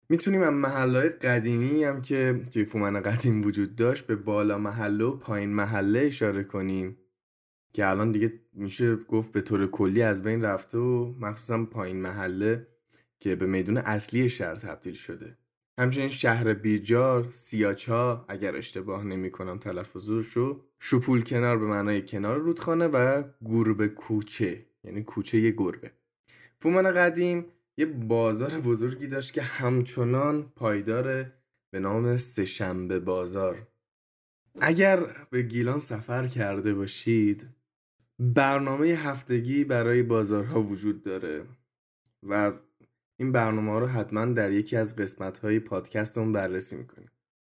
می‌تونیم 0.09 0.43
از 0.43 0.53
محله 0.53 1.09
قدیمی 1.09 1.85
هم 1.85 2.03
که 2.03 2.43
توی 2.53 2.65
فومن 2.65 3.01
قدیم 3.01 3.47
وجود 3.47 3.77
داشت 3.77 4.07
به 4.07 4.17
بالا 4.17 4.59
محله 4.59 5.05
و 5.05 5.17
پایین 5.17 5.51
محله 5.51 6.01
اشاره 6.01 6.45
کنیم. 6.45 6.99
که 7.73 7.91
الان 7.91 8.13
دیگه 8.13 8.41
میشه 8.53 8.97
گفت 8.97 9.33
به 9.33 9.41
طور 9.41 9.67
کلی 9.67 10.03
از 10.03 10.23
بین 10.23 10.43
رفته 10.43 10.79
و 10.79 11.15
مخصوصا 11.21 11.65
پایین 11.65 12.01
محله 12.01 12.67
که 13.21 13.37
به 13.37 13.47
میدون 13.47 13.77
اصلی 13.77 14.29
شهر 14.29 14.55
تبدیل 14.55 14.95
شده. 14.95 15.39
همچنین 15.79 16.09
شهر 16.09 16.55
بیجار 16.55 17.29
سیاچا 17.33 18.25
اگر 18.29 18.57
اشتباه 18.57 19.05
نمی 19.05 19.31
کنم 19.31 19.59
تلفظش 19.59 20.27
رو 20.27 20.65
شپول 20.79 21.23
کنار 21.23 21.59
به 21.59 21.67
معنای 21.67 22.07
کنار 22.07 22.39
رودخانه 22.39 22.87
و 22.87 23.23
گربه 23.45 23.89
کوچه 23.89 24.67
یعنی 24.85 25.03
کوچه 25.03 25.39
یه 25.39 25.51
گربه. 25.51 25.91
فومان 26.61 26.93
قدیم 26.93 27.45
یه 27.77 27.87
بازار 27.87 28.51
بزرگی 28.51 29.07
داشت 29.07 29.33
که 29.33 29.43
همچنان 29.43 30.53
پایدار 30.57 31.33
به 31.71 31.79
نام 31.79 32.17
سهشنبه 32.17 33.01
بازار. 33.01 33.67
اگر 34.61 35.27
به 35.31 35.43
گیلان 35.43 35.79
سفر 35.79 36.27
کرده 36.27 36.75
باشید 36.75 37.49
برنامه 38.19 38.87
هفتگی 38.87 39.65
برای 39.65 40.03
بازارها 40.03 40.63
وجود 40.63 41.03
داره 41.03 41.47
و 42.23 42.53
این 43.17 43.33
برنامه 43.33 43.81
رو 43.81 43.87
حتما 43.87 44.25
در 44.25 44.51
یکی 44.51 44.77
از 44.77 44.97
قسمت 44.97 45.39
های 45.39 45.61
پادکست 45.61 46.19
اون 46.19 46.33
بررسی 46.33 46.77
می‌کنیم. 46.77 47.11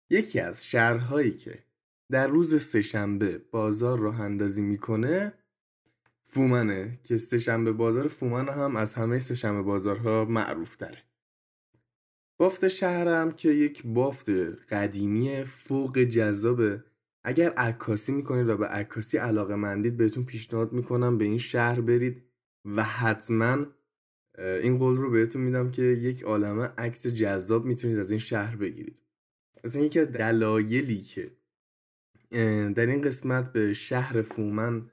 یکی 0.09 0.39
از 0.39 0.65
شهرهایی 0.65 1.31
که 1.31 1.59
در 2.11 2.27
روز 2.27 2.63
سهشنبه 2.63 3.41
بازار 3.51 3.99
راه 3.99 4.21
اندازی 4.21 4.61
می‌کنه 4.61 5.33
فومنه 6.23 6.99
که 7.03 7.17
سهشنبه 7.17 7.71
بازار 7.71 8.07
فومن 8.07 8.49
هم 8.49 8.75
از 8.75 8.93
همه 8.93 9.19
سهشنبه 9.19 9.61
بازارها 9.61 10.25
معروف 10.25 10.75
تره. 10.75 11.03
بافت 12.37 12.67
شهرم 12.67 13.31
که 13.31 13.49
یک 13.49 13.83
بافت 13.85 14.29
قدیمی 14.69 15.43
فوق 15.43 15.99
جذابه. 15.99 16.83
اگر 17.23 17.49
عکاسی 17.49 18.11
می‌کنید 18.11 18.49
و 18.49 18.57
به 18.57 18.67
عکاسی 18.67 19.17
علاقه 19.17 19.55
مندید 19.55 19.97
بهتون 19.97 20.23
پیشنهاد 20.25 20.73
می‌کنم 20.73 21.17
به 21.17 21.25
این 21.25 21.37
شهر 21.37 21.81
برید 21.81 22.23
و 22.65 22.83
حتما 22.83 23.65
این 24.41 24.77
قول 24.77 24.97
رو 24.97 25.11
بهتون 25.11 25.41
میدم 25.41 25.71
که 25.71 25.81
یک 25.81 26.23
عالمه 26.23 26.63
عکس 26.63 27.07
جذاب 27.07 27.65
می‌تونید 27.65 27.99
از 27.99 28.11
این 28.11 28.19
شهر 28.19 28.55
بگیرید. 28.55 28.97
اصلا 29.63 29.81
یکی 29.81 30.05
دلایلی 30.05 31.01
که 31.01 31.31
در 32.75 32.85
این 32.85 33.01
قسمت 33.01 33.53
به 33.53 33.73
شهر 33.73 34.21
فومن 34.21 34.91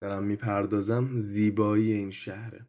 دارم 0.00 0.24
می‌پردازم 0.24 1.18
زیبایی 1.18 1.92
این 1.92 2.10
شهره. 2.10 2.66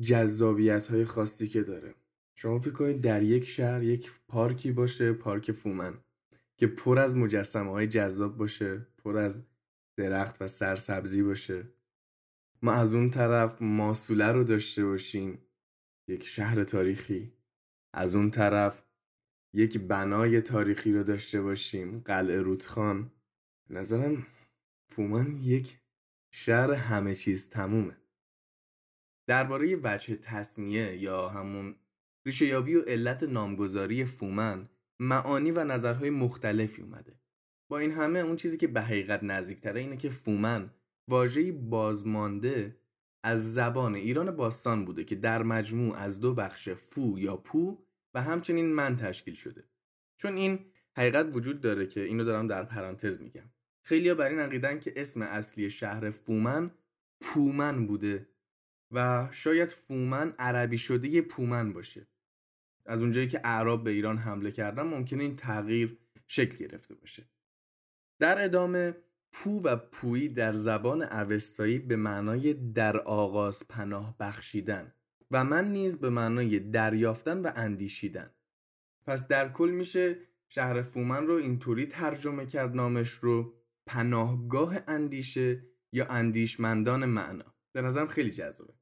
جذابیت 0.00 0.86
های 0.86 1.04
خاصی 1.04 1.48
که 1.48 1.62
داره. 1.62 1.94
شما 2.34 2.58
فکر 2.58 2.72
کنید 2.72 3.00
در 3.00 3.22
یک 3.22 3.48
شهر 3.48 3.82
یک 3.82 4.10
پارکی 4.28 4.72
باشه 4.72 5.12
پارک 5.12 5.52
فومن 5.52 5.98
که 6.56 6.66
پر 6.66 6.98
از 6.98 7.16
مجسمه 7.16 7.70
های 7.70 7.86
جذاب 7.86 8.36
باشه 8.36 8.86
پر 8.98 9.16
از 9.16 9.42
درخت 9.96 10.42
و 10.42 10.48
سرسبزی 10.48 11.22
باشه. 11.22 11.64
ما 12.64 12.72
از 12.72 12.94
اون 12.94 13.10
طرف 13.10 13.62
ماسوله 13.62 14.32
رو 14.32 14.44
داشته 14.44 14.84
باشیم. 14.84 15.38
یک 16.08 16.26
شهر 16.26 16.64
تاریخی. 16.64 17.32
از 17.94 18.14
اون 18.14 18.30
طرف 18.30 18.84
یک 19.54 19.78
بنای 19.78 20.40
تاریخی 20.40 20.92
رو 20.92 21.02
داشته 21.02 21.42
باشیم. 21.42 22.00
قلعه 22.00 22.40
رودخان. 22.40 23.12
نظرم 23.70 24.26
فومان 24.90 25.38
یک 25.42 25.80
شهر 26.34 26.72
همه 26.72 27.14
چیز 27.14 27.48
تمومه. 27.48 27.96
درباره 29.28 29.80
وجه 29.82 30.16
تصمیه 30.16 30.96
یا 30.96 31.28
همون 31.28 31.76
ریشه 32.26 32.46
یابی 32.46 32.74
و 32.74 32.82
علت 32.82 33.22
نامگذاری 33.22 34.04
فومن 34.04 34.68
معانی 35.00 35.50
و 35.50 35.64
نظرهای 35.64 36.10
مختلفی 36.10 36.82
اومده. 36.82 37.20
با 37.70 37.78
این 37.78 37.90
همه 37.90 38.18
اون 38.18 38.36
چیزی 38.36 38.56
که 38.56 38.66
به 38.66 38.80
حقیقت 38.80 39.22
نزدیکتره 39.22 39.80
اینه 39.80 39.96
که 39.96 40.08
فومن 40.08 40.70
واژه‌ای 41.08 41.52
بازمانده 41.52 42.76
از 43.24 43.54
زبان 43.54 43.94
ایران 43.94 44.36
باستان 44.36 44.84
بوده 44.84 45.04
که 45.04 45.14
در 45.14 45.42
مجموع 45.42 45.96
از 45.96 46.20
دو 46.20 46.34
بخش 46.34 46.68
فو 46.68 47.18
یا 47.18 47.36
پو 47.36 47.84
و 48.14 48.22
همچنین 48.22 48.72
من 48.72 48.96
تشکیل 48.96 49.34
شده. 49.34 49.64
چون 50.16 50.36
این 50.36 50.72
حقیقت 50.96 51.36
وجود 51.36 51.60
داره 51.60 51.86
که 51.86 52.00
اینو 52.00 52.24
دارم 52.24 52.46
در 52.46 52.64
پرانتز 52.64 53.20
میگم. 53.20 53.50
خیلیا 53.84 54.14
بر 54.14 54.28
این 54.28 54.38
عقیدن 54.38 54.80
که 54.80 54.92
اسم 54.96 55.22
اصلی 55.22 55.70
شهر 55.70 56.10
فومن 56.10 56.70
پومن 57.20 57.86
بوده 57.86 58.28
و 58.90 59.28
شاید 59.30 59.68
فومن 59.68 60.34
عربی 60.38 60.78
شده 60.78 61.22
پومن 61.22 61.72
باشه. 61.72 62.06
از 62.86 63.00
اونجایی 63.00 63.28
که 63.28 63.40
اعراب 63.44 63.84
به 63.84 63.90
ایران 63.90 64.18
حمله 64.18 64.50
کردن 64.50 64.82
ممکنه 64.82 65.22
این 65.22 65.36
تغییر 65.36 65.98
شکل 66.26 66.56
گرفته 66.56 66.94
باشه. 66.94 67.28
در 68.18 68.44
ادامه 68.44 68.94
پو 69.32 69.60
و 69.60 69.76
پویی 69.76 70.28
در 70.28 70.52
زبان 70.52 71.02
اوستایی 71.02 71.78
به 71.78 71.96
معنای 71.96 72.54
در 72.54 72.98
آغاز 73.00 73.68
پناه 73.68 74.16
بخشیدن 74.20 74.92
و 75.30 75.44
من 75.44 75.72
نیز 75.72 75.96
به 75.96 76.10
معنای 76.10 76.58
دریافتن 76.58 77.40
و 77.40 77.50
اندیشیدن. 77.56 78.30
پس 79.06 79.26
در 79.28 79.52
کل 79.52 79.70
میشه 79.70 80.16
شهر 80.48 80.82
فومن 80.82 81.26
رو 81.26 81.34
اینطوری 81.34 81.86
ترجمه 81.86 82.46
کرد 82.46 82.76
نامش 82.76 83.10
رو 83.10 83.54
پناهگاه 83.86 84.78
اندیشه 84.88 85.62
یا 85.92 86.06
اندیشمندان 86.06 87.04
معنا. 87.04 87.54
به 87.72 87.82
نظرم 87.82 88.06
خیلی 88.06 88.30
جذابه. 88.30 88.72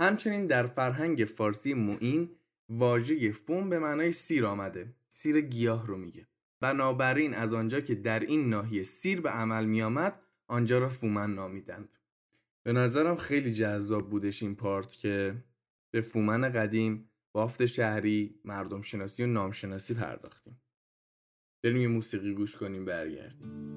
همچنین 0.00 0.46
در 0.46 0.66
فرهنگ 0.66 1.24
فارسی 1.24 1.74
معین 1.74 2.30
واژه 2.68 3.32
فوم 3.32 3.70
به 3.70 3.78
معنای 3.78 4.12
سیر 4.12 4.46
آمده. 4.46 4.94
سیر 5.08 5.40
گیاه 5.40 5.86
رو 5.86 5.96
میگه. 5.96 6.26
بنابراین 6.60 7.34
از 7.34 7.54
آنجا 7.54 7.80
که 7.80 7.94
در 7.94 8.20
این 8.20 8.48
ناحیه 8.48 8.82
سیر 8.82 9.20
به 9.20 9.30
عمل 9.30 9.64
می 9.64 9.82
آمد 9.82 10.20
آنجا 10.46 10.78
را 10.78 10.88
فومن 10.88 11.34
نامیدند. 11.34 11.96
به 12.62 12.72
نظرم 12.72 13.16
خیلی 13.16 13.52
جذاب 13.52 14.10
بودش 14.10 14.42
این 14.42 14.54
پارت 14.54 14.90
که 14.90 15.44
به 15.90 16.00
فومن 16.00 16.52
قدیم 16.52 17.10
بافت 17.32 17.66
شهری 17.66 18.40
مردم 18.44 18.82
شناسی 18.82 19.22
و 19.22 19.26
نامشناسی 19.26 19.94
پرداختیم. 19.94 20.60
بریم 21.62 21.76
یه 21.76 21.88
موسیقی 21.88 22.34
گوش 22.34 22.56
کنیم 22.56 22.84
برگردیم. 22.84 23.70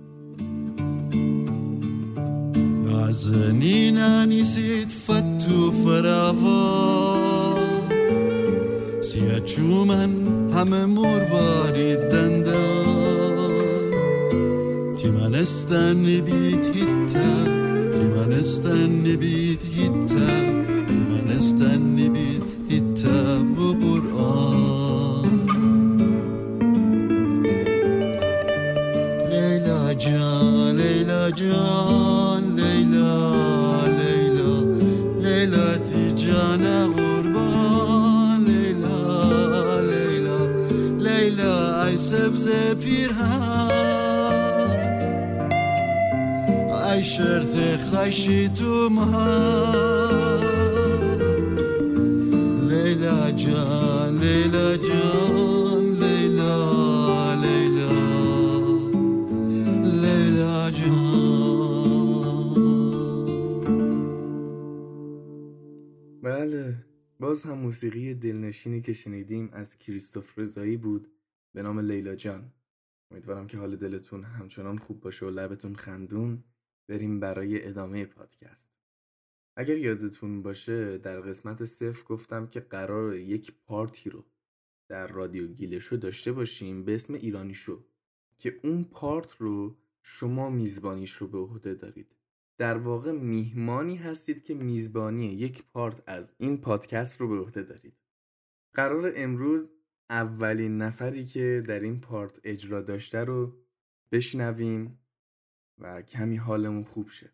نازنين 2.84 3.98
نسيت 3.98 4.92
فتو 4.92 5.72
فراوا. 5.72 7.24
سيا 9.02 9.40
چومن 9.40 10.12
همه 10.52 10.86
دندان 11.96 12.43
تیمنستن 15.04 15.98
نبید 15.98 16.64
هیتا 16.76 17.30
تیمنستن 17.94 18.92
نبید 19.06 19.62
هیتا 19.76 20.28
تیمنستن 20.88 21.82
نبید 21.96 22.44
هیتا 22.70 23.44
بو 23.56 23.74
قرآن 23.82 25.30
لیلا 29.32 29.94
جان 29.94 30.76
لیلا 30.76 31.30
جان 31.30 32.56
لیلا 32.56 33.12
لیلا 34.00 34.52
لیلا 35.26 35.78
تی 35.78 36.12
جان 36.26 36.66
قربان 36.96 38.46
لیلا 38.46 39.80
لیلا 39.82 40.40
لیلا 41.00 41.86
ای 41.86 41.98
سبز 41.98 42.50
پیرهن 42.84 44.13
ای 46.94 47.04
شرط 47.04 47.58
خیشی 47.78 48.50
تو 48.50 48.90
لیلا 52.70 53.32
جان 53.32 54.18
لیلا 54.18 54.78
جان 54.78 55.84
لیلا 56.02 57.34
لیلا. 57.34 57.92
لیلا 59.84 60.72
جان. 60.72 60.94
بله 66.24 66.76
باز 67.20 67.44
هم 67.44 67.58
موسیقی 67.58 68.14
دلنشینی 68.14 68.82
که 68.82 68.94
شنیدیم 68.94 69.50
از 69.54 69.78
کریستوف 69.78 70.40
رضایی 70.40 70.78
بود 70.78 71.08
به 71.54 71.62
نام 71.62 71.80
لیلا 71.80 72.16
جان. 72.16 72.52
امیدوارم 73.12 73.48
که 73.48 73.58
حال 73.58 73.76
دلتون 73.76 74.24
همچنان 74.24 74.78
خوب 74.78 75.00
باشه 75.00 75.26
و 75.26 75.30
لبتون 75.30 75.76
خندون. 75.76 76.44
بریم 76.88 77.20
برای 77.20 77.68
ادامه 77.68 78.06
پادکست. 78.06 78.74
اگر 79.56 79.78
یادتون 79.78 80.42
باشه 80.42 80.98
در 80.98 81.22
قسمت 81.22 81.66
صفر 81.66 82.04
گفتم 82.04 82.48
که 82.48 82.60
قرار 82.60 83.16
یک 83.16 83.54
پارتی 83.66 84.10
رو 84.10 84.26
در 84.90 85.08
رادیو 85.08 85.48
گیلشو 85.48 85.96
داشته 85.96 86.32
باشیم 86.32 86.86
به 86.86 86.96
اسم 86.96 87.14
ایرانی 87.14 87.54
شو 87.54 87.86
که 88.38 88.60
اون 88.64 88.84
پارت 88.84 89.36
رو 89.36 89.78
شما 90.02 90.50
میزبانیش 90.50 91.12
رو 91.12 91.28
به 91.28 91.38
عهده 91.38 91.74
دارید. 91.74 92.16
در 92.58 92.78
واقع 92.78 93.12
میهمانی 93.12 93.96
هستید 93.96 94.44
که 94.44 94.54
میزبانی 94.54 95.26
یک 95.26 95.64
پارت 95.74 96.04
از 96.08 96.36
این 96.38 96.62
پادکست 96.62 97.22
رو 97.22 97.28
به 97.28 97.36
عهده 97.36 97.64
دارید. 97.64 97.98
قرار 98.74 99.14
امروز 99.16 99.72
اولین 100.10 100.78
نفری 100.78 101.26
که 101.26 101.64
در 101.68 101.80
این 101.80 102.02
پارت 102.02 102.40
اجرا 102.44 102.82
داشته 102.82 103.24
رو 103.24 103.58
بشنویم. 104.12 105.00
و 105.78 106.02
کمی 106.02 106.36
حالمون 106.36 106.84
خوب 106.84 107.10
شه. 107.10 107.32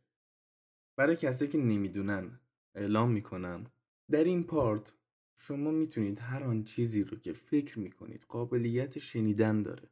برای 0.98 1.16
کسی 1.16 1.48
که 1.48 1.58
نمی‌دونن 1.58 2.40
اعلام 2.76 3.12
می‌کنم. 3.12 3.72
در 4.12 4.24
این 4.24 4.44
پارت 4.44 4.94
شما 5.36 5.72
می‌تونید 5.72 6.20
هر 6.20 6.44
آن 6.44 6.64
چیزی 6.64 7.04
رو 7.04 7.18
که 7.18 7.34
فکر 7.34 7.80
می‌کنید 7.80 8.26
قابلیت 8.30 9.00
شنیدن 9.00 9.62
داره. 9.62 9.90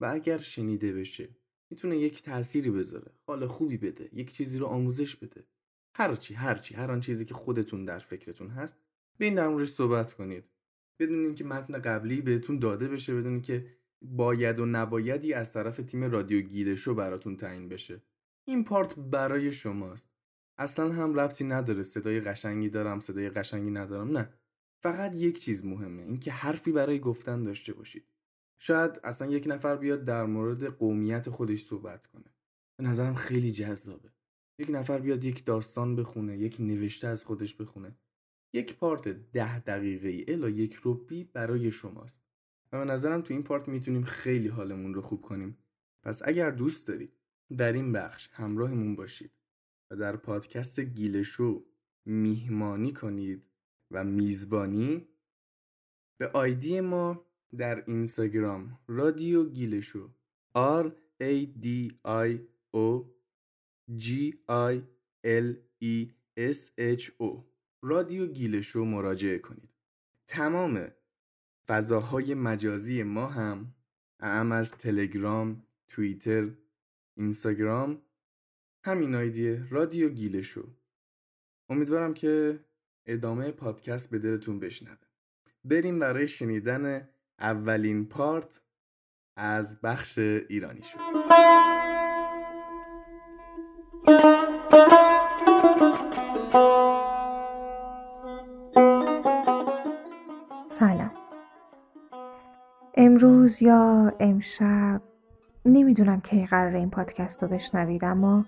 و 0.00 0.06
اگر 0.06 0.38
شنیده 0.38 0.92
بشه 0.92 1.28
می‌تونه 1.70 1.98
یک 1.98 2.22
تأثیری 2.22 2.70
بذاره. 2.70 3.12
حال 3.26 3.46
خوبی 3.46 3.76
بده 3.76 4.08
یک 4.12 4.32
چیزی 4.32 4.58
رو 4.58 4.66
آموزش 4.66 5.16
بده. 5.16 5.46
هرچی 5.94 6.34
هرچی 6.34 6.74
هر 6.74 6.90
آن 6.90 7.00
چیزی 7.00 7.24
که 7.24 7.34
خودتون 7.34 7.84
در 7.84 7.98
فکرتون 7.98 8.48
هست 8.48 8.76
این 9.20 9.34
در 9.34 9.48
موردش 9.48 9.68
صحبت 9.68 10.12
کنید. 10.12 10.44
بدون 10.98 11.24
اینکه 11.24 11.44
متن 11.44 11.78
قبلی 11.78 12.20
بهتون 12.20 12.58
داده 12.58 12.88
بشه 12.88 13.14
بدون 13.14 13.40
که 13.40 13.75
باید 14.02 14.58
و 14.58 14.66
نبایدی 14.66 15.32
از 15.32 15.52
طرف 15.52 15.76
تیم 15.76 16.04
رادیو 16.04 16.40
گیلشو 16.40 16.94
براتون 16.94 17.36
تعیین 17.36 17.68
بشه. 17.68 18.02
این 18.48 18.64
پارت 18.64 18.98
برای 18.98 19.52
شماست. 19.52 20.10
اصلا 20.58 20.92
هم 20.92 21.14
ربطی 21.14 21.44
نداره. 21.44 21.82
صدای 21.82 22.20
قشنگی 22.20 22.68
دارم 22.68 23.00
صدای 23.00 23.30
قشنگی 23.30 23.70
ندارم. 23.70 24.16
نه. 24.18 24.32
فقط 24.82 25.14
یک 25.14 25.40
چیز 25.40 25.64
مهمه 25.64 26.02
اینکه 26.02 26.32
حرفی 26.32 26.72
برای 26.72 27.00
گفتن 27.00 27.44
داشته 27.44 27.72
باشید. 27.72 28.08
شاید 28.58 29.00
اصلا 29.04 29.30
یک 29.30 29.44
نفر 29.46 29.76
بیاد 29.76 30.04
در 30.04 30.26
مورد 30.26 30.64
قومیت 30.64 31.30
خودش 31.30 31.64
صحبت 31.64 32.06
کنه. 32.06 32.34
به 32.78 32.84
نظرم 32.84 33.14
خیلی 33.14 33.50
جذابه. 33.50 34.12
یک 34.58 34.70
نفر 34.70 34.98
بیاد 34.98 35.24
یک 35.24 35.44
داستان 35.44 35.96
بخونه 35.96 36.38
یک 36.38 36.56
نوشته 36.60 37.08
از 37.08 37.24
خودش 37.24 37.54
بخونه. 37.54 37.98
یک 38.54 38.76
پارت 38.76 39.08
ده 39.08 39.58
دقیقه 39.58 40.32
الا 40.32 40.48
یک 40.48 40.74
روبی 40.74 41.24
برای 41.24 41.70
شماست. 41.70 42.25
به 42.78 42.84
نظرم 42.84 43.20
تو 43.20 43.34
این 43.34 43.42
پارت 43.42 43.68
می‌تونیم 43.68 44.02
خیلی 44.02 44.48
حالمون 44.48 44.94
رو 44.94 45.02
خوب 45.02 45.22
کنیم. 45.22 45.58
پس 46.02 46.22
اگر 46.24 46.50
دوست 46.50 46.86
دارید 46.86 47.12
در 47.56 47.72
این 47.72 47.92
بخش 47.92 48.28
همراهمون 48.32 48.96
باشید 48.96 49.30
و 49.90 49.96
در 49.96 50.16
پادکست 50.16 50.80
گیلشو 50.80 51.64
میهمانی 52.04 52.92
کنید 52.92 53.46
و 53.90 54.04
میزبانی 54.04 55.08
به 56.18 56.28
آیدی 56.28 56.80
ما 56.80 57.26
در 57.56 57.84
اینستاگرام 57.86 58.78
رادیو 58.86 59.44
گیلشو 59.44 60.10
R 60.56 60.86
A 61.22 61.46
D 61.62 61.66
I 62.04 62.38
O 62.76 63.04
G 63.96 64.34
I 64.48 64.82
L 65.24 65.54
E 65.82 66.10
S 66.38 66.70
H 66.78 67.04
O 67.20 67.44
رادیو 67.82 68.26
گیلشو 68.26 68.84
مراجعه 68.84 69.38
کنید 69.38 69.70
تمام 70.26 70.88
فضاهای 71.68 72.34
مجازی 72.34 73.02
ما 73.02 73.26
هم 73.26 73.74
اعم 74.20 74.52
از 74.52 74.72
تلگرام، 74.72 75.62
توییتر، 75.88 76.48
اینستاگرام 77.16 78.02
همین 78.84 79.14
آیدیه 79.14 79.66
رادیو 79.70 80.08
گیلشو 80.08 80.68
امیدوارم 81.68 82.14
که 82.14 82.60
ادامه 83.06 83.50
پادکست 83.50 84.10
به 84.10 84.18
دلتون 84.18 84.60
بشنوه. 84.60 84.96
بریم 85.64 85.98
برای 85.98 86.28
شنیدن 86.28 87.08
اولین 87.38 88.08
پارت 88.08 88.60
از 89.36 89.80
بخش 89.80 90.18
ایرانی 90.18 90.82
شد 90.82 91.55
یا 103.62 104.12
امشب 104.20 105.00
نمی‌دونم 105.64 106.20
کی 106.20 106.46
قرار 106.46 106.76
این 106.76 106.90
پادکست 106.90 107.42
رو 107.42 107.48
بشنوید 107.48 108.04
اما 108.04 108.44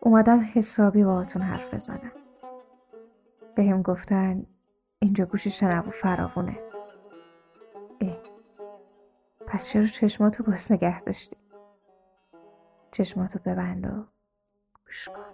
اومدم 0.00 0.48
حسابی 0.54 1.04
باهاتون 1.04 1.42
حرف 1.42 1.74
بزنم. 1.74 2.12
بهم 3.54 3.82
گفتن 3.82 4.46
اینجا 4.98 5.24
گوش 5.24 5.48
شنوا 5.48 5.90
فراوونه. 5.90 6.58
اه 8.00 8.16
پس 9.46 9.68
چرا 9.68 9.86
چشماتو 9.86 10.44
باز 10.44 10.72
نگه 10.72 11.00
داشتی؟ 11.00 11.36
چشماتو 12.92 13.38
ببند 13.38 13.86
و 13.86 14.04
گوش 14.86 15.08
کن. 15.08 15.24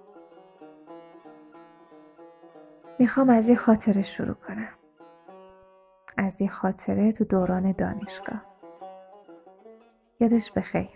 می‌خوام 2.99 3.31
از 3.31 3.49
یه 3.49 3.57
خاطره 3.57 4.03
شروع 4.03 4.35
کنم. 4.35 4.69
از 6.17 6.41
یه 6.41 6.49
خاطره 6.49 7.13
تو 7.13 7.25
دوران 7.25 7.73
دانشگاه. 7.73 8.54
یادش 10.21 10.53
بخیر 10.53 10.89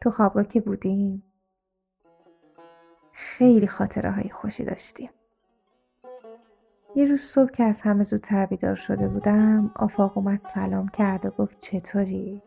تو 0.00 0.10
خوابگاه 0.10 0.48
که 0.48 0.60
بودیم. 0.60 1.22
خیلی 3.12 3.66
خاطره 3.66 4.10
های 4.10 4.28
خوشی 4.28 4.64
داشتیم. 4.64 5.10
یه 6.94 7.04
روز 7.04 7.20
صبح 7.20 7.50
که 7.50 7.64
از 7.64 7.82
همه 7.82 8.02
زودتر 8.02 8.46
بیدار 8.46 8.74
شده 8.74 9.08
بودم 9.08 9.70
آفاق 9.76 10.18
اومد 10.18 10.40
سلام 10.42 10.88
کرد 10.88 11.26
و 11.26 11.30
گفت 11.30 11.60
چطوری؟ 11.60 12.42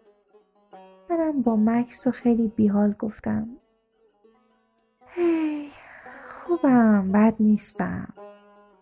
منم 1.10 1.42
با 1.42 1.56
مکس 1.56 2.08
و 2.08 2.12
خیلی 2.12 2.48
بیحال 2.48 2.92
گفتم 3.00 3.50
هی 5.08 5.68
خوبم 6.30 7.12
بد 7.12 7.36
نیستم. 7.40 8.14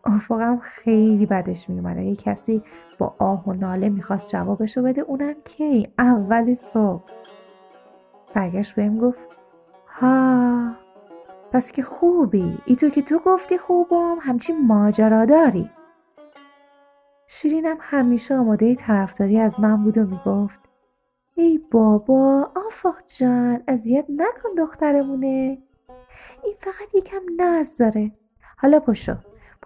آفاقم 0.03 0.57
خیلی 0.61 1.25
بدش 1.25 1.69
میومد 1.69 1.97
یه 1.97 2.15
کسی 2.15 2.63
با 2.97 3.15
آه 3.19 3.47
و 3.47 3.53
ناله 3.53 3.89
می‌خواست 3.89 4.29
جوابشو 4.29 4.81
بده 4.81 5.01
اونم 5.01 5.35
کی؟ 5.45 5.93
اول 5.99 6.53
صبح. 6.53 7.03
برگشت 8.33 8.75
بهم 8.75 8.97
گفت 8.97 9.19
ها 9.87 10.71
پس 11.51 11.71
که 11.71 11.83
خوبی. 11.83 12.57
ای 12.65 12.75
تو 12.75 12.89
که 12.89 13.01
تو 13.01 13.19
گفتی 13.19 13.57
خوبم 13.57 14.17
همچین 14.21 14.67
ماجرا 14.67 15.25
داری. 15.25 15.69
شیرینم 17.27 17.77
همیشه 17.79 18.35
آماده 18.35 18.75
طرفداری 18.75 19.39
از 19.39 19.59
من 19.59 19.83
بود 19.83 19.97
و 19.97 20.05
می‌گفت 20.05 20.59
ای 21.35 21.59
بابا 21.71 22.51
آفاق 22.67 22.95
جان 23.17 23.63
اذیت 23.67 24.05
نکن 24.09 24.49
دخترمونه. 24.57 25.57
این 26.43 26.53
فقط 26.57 26.95
یکم 26.95 27.21
ناز 27.37 27.77
داره. 27.77 28.11
حالا 28.57 28.79
پشو 28.79 29.15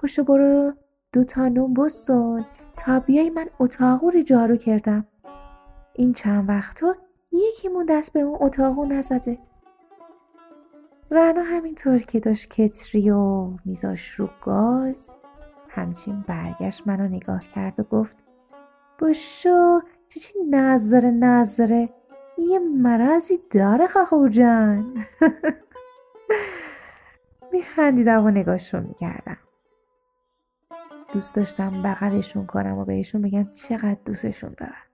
پشو 0.06 0.24
برو. 0.24 0.74
دو 1.14 1.24
تا 1.24 1.48
نون 1.48 1.74
بسون 1.74 2.46
تا 2.78 3.00
بیای 3.00 3.30
من 3.30 3.46
اتاقو 3.60 4.10
رو 4.10 4.22
جارو 4.22 4.58
کردم. 4.58 5.06
این 5.94 6.14
چند 6.14 6.50
وقتو 6.50 6.96
یکیمون 7.32 7.86
دست 7.86 8.14
به 8.14 8.20
اون 8.20 8.38
اتاقو 8.42 8.86
نزده. 8.86 9.38
رنا 11.12 11.42
همینطور 11.42 12.00
که 12.00 12.20
داشت 12.20 12.50
کتری 12.50 13.12
و 13.12 13.52
میذاش 13.66 14.12
رو 14.12 14.30
گاز 14.42 15.24
همچین 15.70 16.24
برگشت 16.28 16.88
منو 16.88 17.08
نگاه 17.08 17.44
کرد 17.56 17.80
و 17.80 17.84
گفت 17.84 18.18
بشو 19.00 19.80
چی 20.10 20.34
نظره 20.50 21.12
نظره 21.12 21.90
یه 22.38 22.60
مرضی 22.60 23.40
داره 23.52 23.88
خخور 23.88 24.30
جان. 24.30 25.04
میخندیدم 27.52 28.26
و 28.26 28.30
نگاهشون 28.30 28.84
می‌کردم. 28.84 29.38
دوست 31.16 31.36
داشتم 31.36 31.82
بغلشون 31.82 32.46
کنم 32.46 32.78
و 32.78 32.86
بهشون 32.86 33.22
بگم 33.22 33.54
چقدر 33.54 33.98
دوستشون 34.06 34.56
دارم 34.58 34.86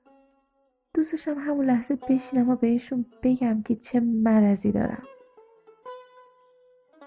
دوست 0.94 1.12
داشتم 1.12 1.40
همون 1.40 1.66
لحظه 1.66 1.96
بشینم 1.96 2.50
و 2.50 2.56
بهشون 2.56 3.06
بگم 3.24 3.62
که 3.64 3.76
چه 3.76 4.00
مرضی 4.00 4.72
دارم. 4.72 5.04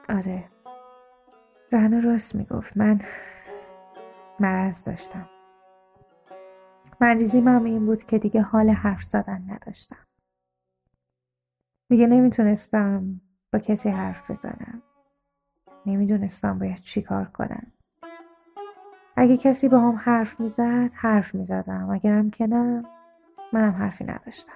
آره. 0.08 0.50
رهنا 1.72 1.98
راست 1.98 2.34
می‌گفت. 2.34 2.76
من 2.76 3.00
مرض 4.40 4.84
داشتم. 4.84 5.28
مریضیم 7.00 7.48
هم 7.48 7.64
این 7.64 7.86
بود 7.86 8.04
که 8.04 8.18
دیگه 8.18 8.42
حال 8.42 8.70
حرف 8.70 9.02
زدن 9.02 9.44
نداشتم. 9.48 10.06
دیگه 11.88 12.06
نمی‌تونستم 12.06 13.20
با 13.52 13.58
کسی 13.58 13.88
حرف 13.88 14.30
بزنم. 14.30 14.82
نمی‌دونستم 15.86 16.58
باید 16.58 16.78
چی 16.80 17.02
کار 17.02 17.24
کنم. 17.24 17.72
اگه 19.16 19.36
کسی 19.36 19.68
با 19.68 19.78
هم 19.78 19.96
حرف 19.96 20.40
می‌زد 20.40 20.90
حرف 20.96 21.34
می‌زدم. 21.34 21.90
اگرم 21.90 22.30
که 22.30 22.46
نه 22.46 22.84
منم 23.52 23.72
حرفی 23.72 24.04
نداشتم. 24.04 24.52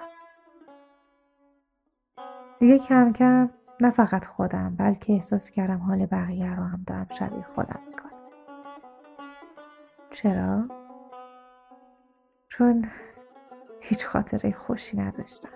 دیگه 2.59 2.79
کم 2.79 3.13
کم 3.13 3.51
نه 3.81 3.91
فقط 3.91 4.27
خودم 4.27 4.77
بلکه 4.79 5.13
احساس 5.13 5.51
کردم 5.51 5.79
حال 5.79 6.07
بقیه 6.07 6.57
رو 6.57 6.63
هم 6.63 6.85
دارم 6.87 7.07
شبیه 7.11 7.47
خودم 7.55 7.81
می‌کنم. 7.87 8.11
چرا؟ 10.11 10.65
چون 12.49 12.85
هیچ 13.81 14.07
خاطره 14.07 14.53
خوشی 14.53 14.97
نداشتم. 14.97 15.49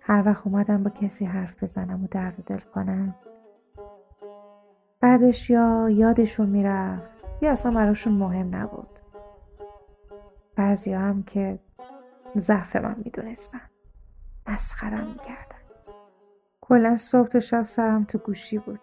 هر 0.00 0.22
وقت 0.26 0.46
اومدم 0.46 0.82
با 0.82 0.90
کسی 0.90 1.24
حرف 1.24 1.62
بزنم 1.62 2.04
و 2.04 2.08
درد 2.10 2.44
دل 2.44 2.58
کنم 2.58 3.14
بعدش 5.08 5.50
یا 5.50 5.88
یادشون 5.90 6.48
می‌رفت 6.48 7.10
یا 7.42 7.52
اصلا 7.52 7.72
براشون 7.72 8.12
مهم 8.12 8.54
نبود. 8.54 8.98
بعضی 10.56 10.92
هم 10.92 11.22
که 11.22 11.58
ضعف 12.36 12.76
من 12.76 12.96
می‌دونستن. 13.04 13.60
مسخرم 14.48 15.06
می‌کردن. 15.06 15.58
کلا 16.60 16.96
صبح 16.96 17.28
تا 17.28 17.40
شب 17.40 17.64
سرم 17.64 18.04
تو 18.04 18.18
گوشی 18.18 18.58
بود. 18.58 18.80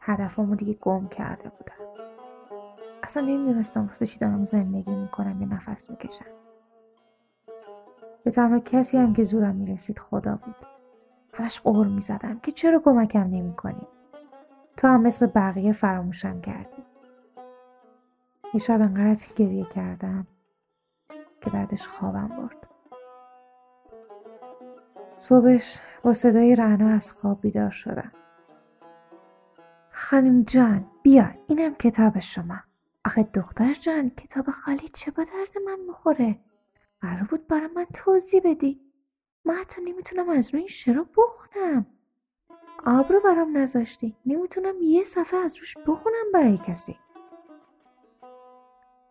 هدفمو 0.00 0.54
دیگه 0.54 0.72
گم 0.72 1.08
کرده 1.08 1.48
بودم. 1.48 2.04
اصلا 3.02 3.22
نمی‌دونستم 3.22 3.86
واسه 3.86 4.06
چی 4.06 4.18
دارم 4.18 4.44
زندگی 4.44 4.94
می‌کنم 4.94 5.42
یا 5.42 5.48
نفس 5.48 5.90
می‌کشم. 5.90 6.24
به 8.24 8.30
تنها 8.30 8.58
کسی 8.58 8.96
هم 8.98 9.14
که 9.14 9.22
زورم 9.22 9.56
می‌رسید 9.56 9.98
خدا 9.98 10.38
بود. 10.44 10.66
همش 11.34 11.60
قور 11.60 11.86
می‌زدم 11.86 12.38
که 12.42 12.52
چرا 12.52 12.78
کمکم 12.84 13.24
نمی‌کنی؟ 13.24 13.86
تو 14.80 14.88
هم 14.88 15.02
مثل 15.02 15.26
بقیه 15.26 15.72
فراموشم 15.72 16.40
کردی. 16.40 16.82
یه 18.54 18.60
شب 18.60 18.80
انقدر 18.80 19.26
گریه 19.36 19.64
کردم 19.64 20.26
که 21.40 21.50
بعدش 21.50 21.86
خوابم 21.86 22.28
برد. 22.28 22.68
صبحش 25.18 25.80
با 26.02 26.14
صدای 26.14 26.56
رعنا 26.56 26.88
از 26.88 27.12
خواب 27.12 27.40
بیدار 27.40 27.70
شدم. 27.70 28.12
خانم 29.90 30.42
جان 30.42 30.86
بیا 31.02 31.30
اینم 31.46 31.74
کتاب 31.74 32.18
شما. 32.18 32.58
آخه 33.04 33.22
دختر 33.22 33.74
جان 33.74 34.10
کتاب 34.10 34.50
خالی 34.50 34.88
چه 34.88 35.10
با 35.10 35.24
درد 35.24 35.64
من 35.66 35.80
می‌خوره؟ 35.86 36.38
قرار 37.00 37.22
بود 37.22 37.46
برای 37.46 37.68
من 37.76 37.86
توضیح 37.94 38.40
بدی. 38.44 38.80
من 39.44 39.54
حتی 39.54 39.82
نمی‌تونم 39.82 40.28
از 40.28 40.48
روی 40.54 40.58
این 40.58 40.68
شرا 40.68 41.06
بخونم. 41.16 41.86
آب 42.86 43.12
رو 43.12 43.20
برام 43.20 43.56
نذاشتی. 43.56 44.16
نمی‌تونم 44.26 44.74
یه 44.82 45.04
صفحه 45.04 45.40
از 45.40 45.56
روش 45.56 45.76
بخونم 45.86 46.32
برای 46.34 46.58
کسی. 46.58 46.98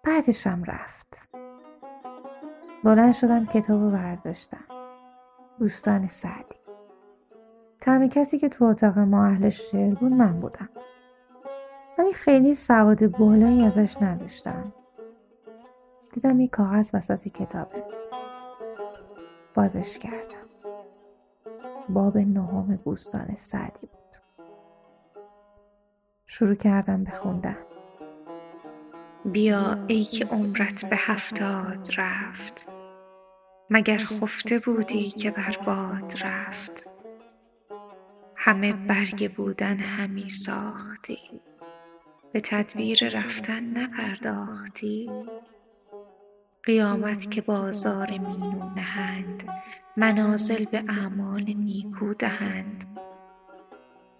بعدشم 0.04 0.64
رفت. 0.68 1.30
بلند 2.84 3.14
شدم 3.14 3.46
کتاب 3.46 3.82
رو 3.82 3.90
برداشتم. 3.90 4.64
دوستان 5.60 6.08
سعدی. 6.08 6.56
تنها 7.82 8.08
کسی 8.08 8.40
که 8.40 8.50
تو 8.50 8.66
اتاق 8.66 9.00
ما 9.00 9.26
اهل 9.26 9.50
شعر 9.50 9.94
بود 9.94 10.12
من 10.12 10.40
بودم. 10.40 10.70
ولی 11.98 12.14
خیلی 12.14 12.54
سواد 12.54 13.08
بالایی 13.08 13.66
ازش 13.66 14.02
نداشتم. 14.02 14.74
دیدم 16.14 16.40
یه 16.40 16.48
کاغذ 16.48 16.90
وسط 16.94 17.28
کتابه. 17.28 17.84
بازش 19.56 20.00
کردم. 20.00 20.39
باب 21.90 22.18
نهم 22.18 22.80
بوستان 22.84 23.36
سعدی 23.36 23.80
بود. 23.82 24.22
شروع 26.26 26.56
کردم 26.56 27.04
به 27.04 27.12
خوندن. 27.12 27.58
بیا 29.26 29.86
ای 29.88 30.04
که 30.04 30.26
عمرت 30.26 30.90
به 30.90 30.96
هفتاد 31.00 31.88
رفت 31.98 32.68
مگر 33.70 33.98
خفته 33.98 34.60
بودی 34.60 35.10
که 35.10 35.32
بر 35.32 35.58
باد 35.66 36.14
رفت؟ 36.24 36.90
همه 38.36 38.74
برگ 38.74 39.36
بودن 39.36 39.78
همی 39.78 40.30
ساختی 40.30 41.42
به 42.34 42.42
تدبیر 42.42 43.10
رفتن 43.10 43.64
نپرداختی؟ 43.64 45.12
قیامت 46.70 47.32
که 47.32 47.42
بازار 47.42 48.12
مینو 48.12 48.70
نهند 48.76 49.44
منازل 49.98 50.66
به 50.66 50.84
اعمال 50.90 51.44
نیکو 51.44 52.14
دهند. 52.14 52.98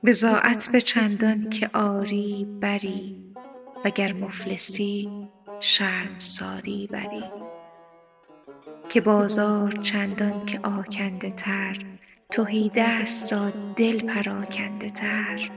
بضاعت 0.06 0.70
به 0.72 0.82
چندان 0.82 1.50
که 1.50 1.70
آری 1.74 2.48
بری 2.62 3.24
وگر 3.86 4.14
مفلسی 4.14 5.10
شرمساری 5.60 6.88
بری. 6.92 7.24
که 8.90 9.02
بازار 9.02 9.72
چندان 9.72 10.46
که 10.46 10.60
آکنده 10.64 11.30
تر 11.30 11.78
تهی 12.30 12.72
دست 12.76 13.34
را 13.34 13.50
دل 13.76 14.00
پراکنده 14.00 14.90
تر. 14.90 15.52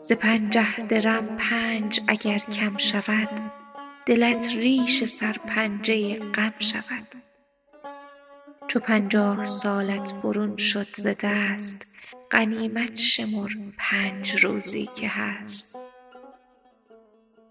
ز 0.00 0.12
پنجه 0.12 0.78
درم 0.88 1.36
پنج 1.36 2.00
اگر 2.08 2.38
کم 2.38 2.76
شود 2.76 3.61
دلت 4.06 4.48
ریش 4.48 5.04
سرپنجه 5.04 6.18
غم 6.18 6.54
شود. 6.58 7.06
چو 8.68 8.80
پنجاه 8.80 9.44
سالت 9.44 10.14
برون 10.14 10.56
شد 10.56 10.86
ز 10.96 11.06
دست 11.20 11.86
غنیمت 12.30 12.96
شمر 12.96 13.52
پنج 13.78 14.44
روزی 14.44 14.88
که 14.96 15.08
هست. 15.08 15.76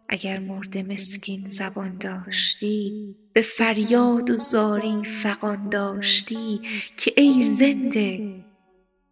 اگر 0.10 0.40
مرده 0.40 0.84
مسکین 0.84 1.48
زبان 1.48 1.98
داشتی 1.98 3.16
به 3.34 3.42
فریاد 3.42 4.30
و 4.30 4.38
زاری 4.38 5.06
فغان 5.06 5.70
داشتی 5.70 6.62
که 6.98 7.14
ای 7.18 7.40
زنده 7.44 8.44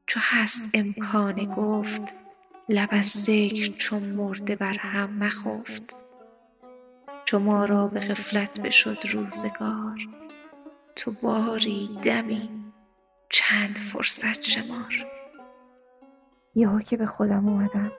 چو 0.07 0.19
هست 0.23 0.69
امکان 0.73 1.45
گفت 1.45 2.01
لب 2.69 2.89
از 2.91 3.07
ذکر 3.07 3.77
چون 3.77 4.03
مرده 4.03 4.55
بر 4.55 4.77
هم 4.77 5.13
مخفت. 5.13 6.08
چو 7.29 7.39
ما 7.39 7.65
را 7.65 7.87
به 7.87 7.99
غفلت 7.99 8.59
بشد 8.59 8.97
روزگار. 9.11 9.97
تو 10.95 11.11
باری 11.23 11.99
دمی 12.03 12.49
چند 13.29 13.77
فرصت 13.77 14.41
شمار. 14.41 15.05
یهو 16.55 16.79
که 16.79 16.97
به 16.97 17.05
خودم 17.05 17.47
اومدم 17.47 17.91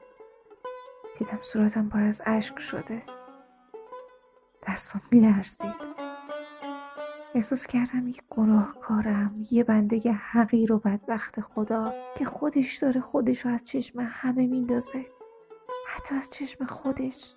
دیدم 1.19 1.39
صورتم 1.43 1.89
پر 1.89 2.03
از 2.03 2.23
اشک 2.27 2.59
شده. 2.59 3.03
دستم 4.69 5.01
میلرزید. 5.11 5.75
احساس 7.35 7.67
کردم 7.67 8.09
یک 8.09 8.23
گناهکارم 8.31 9.45
یه 9.51 9.65
بنده 9.65 10.13
حقیر 10.13 10.73
و 10.73 10.79
بدبخت 10.79 11.41
خدا 11.41 11.95
که 12.19 12.25
خودش 12.25 12.77
داره 12.77 13.01
خودش 13.01 13.45
رو 13.45 13.51
از 13.51 13.65
چشم 13.65 14.01
همه 14.01 14.47
میندازه. 14.47 15.07
حتی 15.89 16.15
از 16.15 16.31
چشم 16.31 16.65
خودش. 16.65 17.35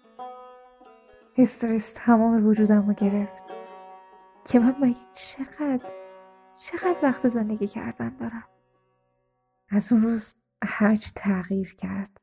استرس 1.38 1.94
تمام 1.98 2.48
وجودم 2.48 2.88
رو 2.88 2.94
گرفت. 2.94 3.44
که 4.46 4.60
من 4.60 4.76
مگه 4.82 4.96
چقدر 5.14 5.92
چقدر 6.58 6.98
وقت 7.04 7.28
زندگی 7.28 7.68
کردن 7.68 8.16
دارم؟ 8.20 8.44
از 9.70 9.92
اون 9.92 10.02
روز 10.02 10.34
همه 10.64 10.98
چی 10.98 11.12
تغییر 11.16 11.76
کرد. 11.76 12.22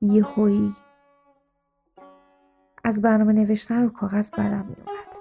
یه 0.00 0.24
هویی 0.24 0.76
از 2.84 3.02
برنامه 3.02 3.32
نوشتن 3.32 3.82
رو 3.82 3.88
کاغذ 3.88 4.30
بدم 4.30 4.64
میومد 4.66 5.16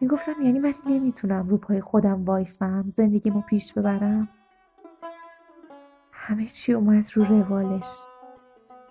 می‌گفتم 0.00 0.32
یعنی 0.42 0.58
من 0.58 0.74
نمی‌تونم 0.86 1.48
رو 1.48 1.56
پای 1.56 1.80
خودم 1.80 2.24
وایسم 2.24 2.84
زندگیمو 2.88 3.40
پیش 3.40 3.72
ببرم؟ 3.72 4.28
همه 6.12 6.46
چی 6.46 6.72
اومد 6.72 7.04
رو 7.14 7.24
روالش. 7.24 7.88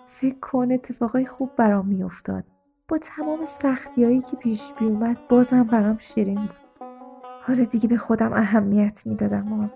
فکر 0.08 0.40
کن 0.40 0.72
اتفاقای 0.72 1.26
خوب 1.26 1.56
برام 1.56 1.88
میافتاد. 1.88 2.44
با 2.88 2.98
تمام 2.98 3.46
سختیایی 3.46 4.22
که 4.22 4.38
پیش 4.38 4.74
بیومد 4.80 5.18
بازم 5.30 5.64
برام 5.64 5.98
شیرین 5.98 6.36
بود. 6.36 6.90
حالا 7.42 7.64
دیگه 7.64 7.88
به 7.88 7.98
خودم 7.98 8.34
اهمیت 8.34 9.02
می‌دادم 9.06 9.60
و 9.60 9.68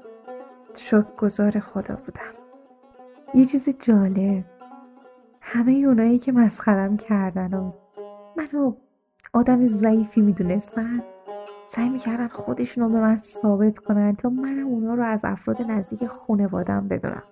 شک 0.75 1.15
گذار 1.15 1.59
خدا 1.59 1.95
بودم. 1.95 2.33
یه 3.33 3.45
چیز 3.45 3.69
جالب 3.79 4.45
همه 5.41 5.71
اونایی 5.71 6.19
که 6.19 6.31
مسخرم 6.31 6.97
کردن 6.97 7.53
و 7.53 7.71
منو 8.37 8.73
آدم 9.33 9.65
ضعیفی 9.65 10.21
می‌دونستن 10.21 11.03
سعی 11.67 11.89
می‌کردن 11.89 12.27
خودشون 12.27 12.83
رو 12.83 12.89
به 12.89 12.99
من 12.99 13.15
ثابت 13.15 13.79
کنن 13.79 14.15
تا 14.15 14.29
منم 14.29 14.67
اونا 14.67 14.93
رو 14.93 15.03
از 15.03 15.25
افراد 15.25 15.61
نزدیک 15.61 16.05
خانوادم 16.05 16.87
بدونم. 16.87 17.23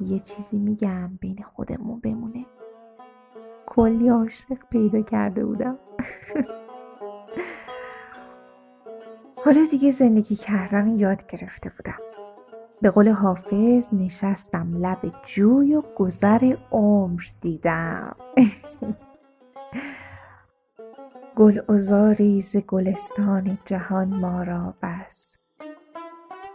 یه 0.00 0.18
چیزی 0.18 0.58
میگم 0.58 1.10
بین 1.20 1.42
خودمون 1.42 2.00
بمونه. 2.00 2.46
کلی 3.66 4.08
عاشق 4.08 4.58
پیدا 4.70 5.00
کرده 5.02 5.44
بودم. 5.44 5.78
حالا 9.44 9.66
دیگه 9.70 9.90
زندگی 9.90 10.36
کردن 10.36 10.88
رو 10.88 10.96
یاد 10.96 11.26
گرفته 11.26 11.70
بودم. 11.76 11.98
به 12.82 12.90
قول 12.90 13.08
حافظ 13.08 13.94
نشستم 13.94 14.86
لب 14.86 15.12
جوی 15.26 15.74
و 15.74 15.82
گذر 15.96 16.52
عمر 16.72 17.22
دیدم. 17.40 18.16
گل 21.36 21.60
عذاری 21.68 22.40
ز 22.40 22.56
گلستان 22.56 23.58
جهان 23.64 24.08
ما 24.08 24.42
را 24.42 24.74
بس. 24.82 25.38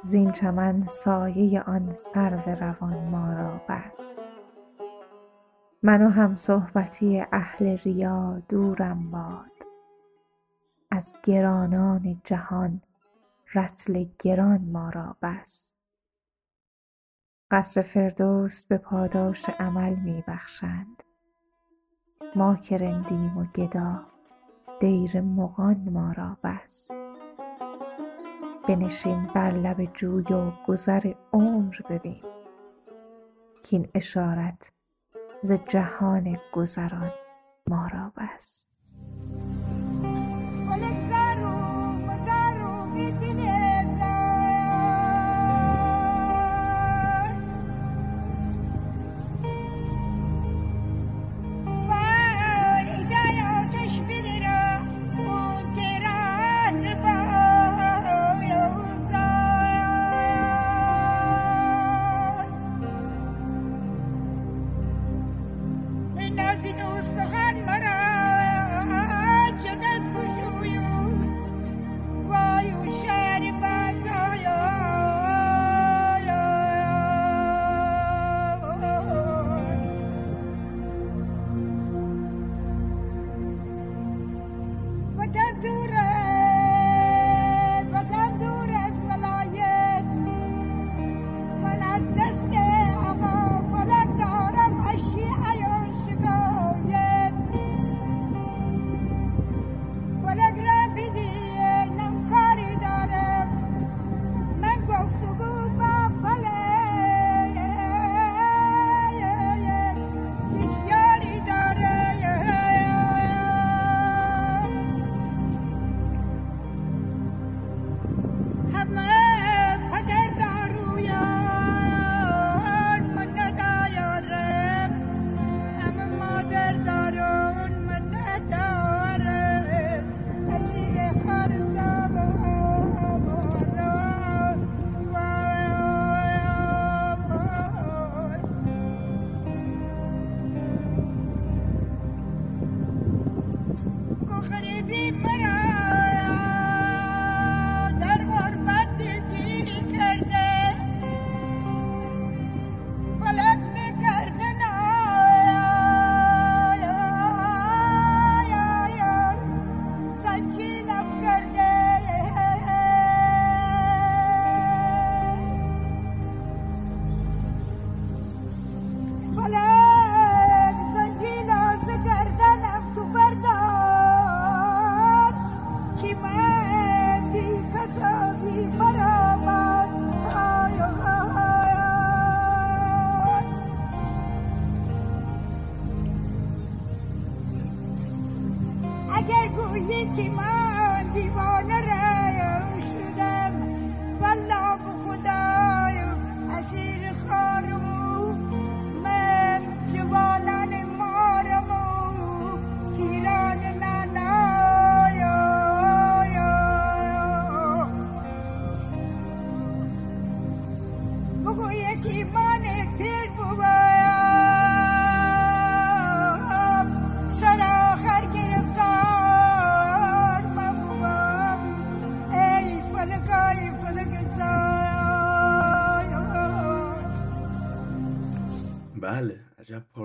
زین 0.04 0.32
چمن 0.32 0.84
سایه 0.88 1.62
آن 1.62 1.96
سرو 1.96 2.56
روان 2.60 3.10
ما 3.10 3.34
را 3.34 3.62
بس. 3.70 4.20
من 5.84 6.02
و 6.02 6.10
هم 6.10 6.36
صحبتی 6.36 7.26
اهل 7.32 7.78
ریا 7.78 8.42
دورم 8.50 9.12
باد. 9.12 9.52
از 10.92 11.16
گرانان 11.24 12.22
جهان 12.24 12.82
رطل 13.54 14.06
گران 14.20 14.62
ما 14.62 14.90
را 14.90 15.16
بس. 15.22 15.74
قصر 17.52 17.82
فردوس 17.82 18.66
به 18.66 18.78
پاداش 18.78 19.50
عمل 19.50 19.96
می 19.96 20.24
بخشند. 20.28 21.04
ما 22.36 22.56
که 22.56 22.78
رندیم 22.78 23.38
و 23.38 23.46
گدا 23.46 24.06
دیر 24.80 25.22
مغان 25.22 25.90
ما 25.90 26.12
را 26.12 26.38
بس. 26.44 26.92
بنشین 28.68 29.30
بر 29.36 29.52
لب 29.52 29.94
جوی 29.94 30.34
و 30.34 30.52
گذر 30.68 31.14
عمر 31.34 31.76
ببین. 31.90 32.24
کاین 33.72 33.90
اشارت 33.96 34.72
ز 35.44 35.52
جهان 35.52 36.38
گذران 36.54 37.12
ما 37.70 37.88
را 37.88 38.14
بست. 38.18 38.72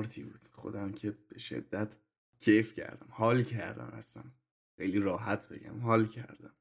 عجب 0.07 0.23
پارتی 0.23 0.23
بود. 0.23 0.47
خودم 0.53 0.93
که 0.93 1.11
به 1.29 1.39
شدت 1.39 1.97
کیف 2.39 2.73
کردم 2.73 3.07
حال 3.11 3.43
کردم 3.43 3.93
اصلا. 3.93 4.25
خیلی 4.77 4.99
راحت 4.99 5.49
بگم 5.49 5.81
حال 5.81 6.07
کردم. 6.07 6.53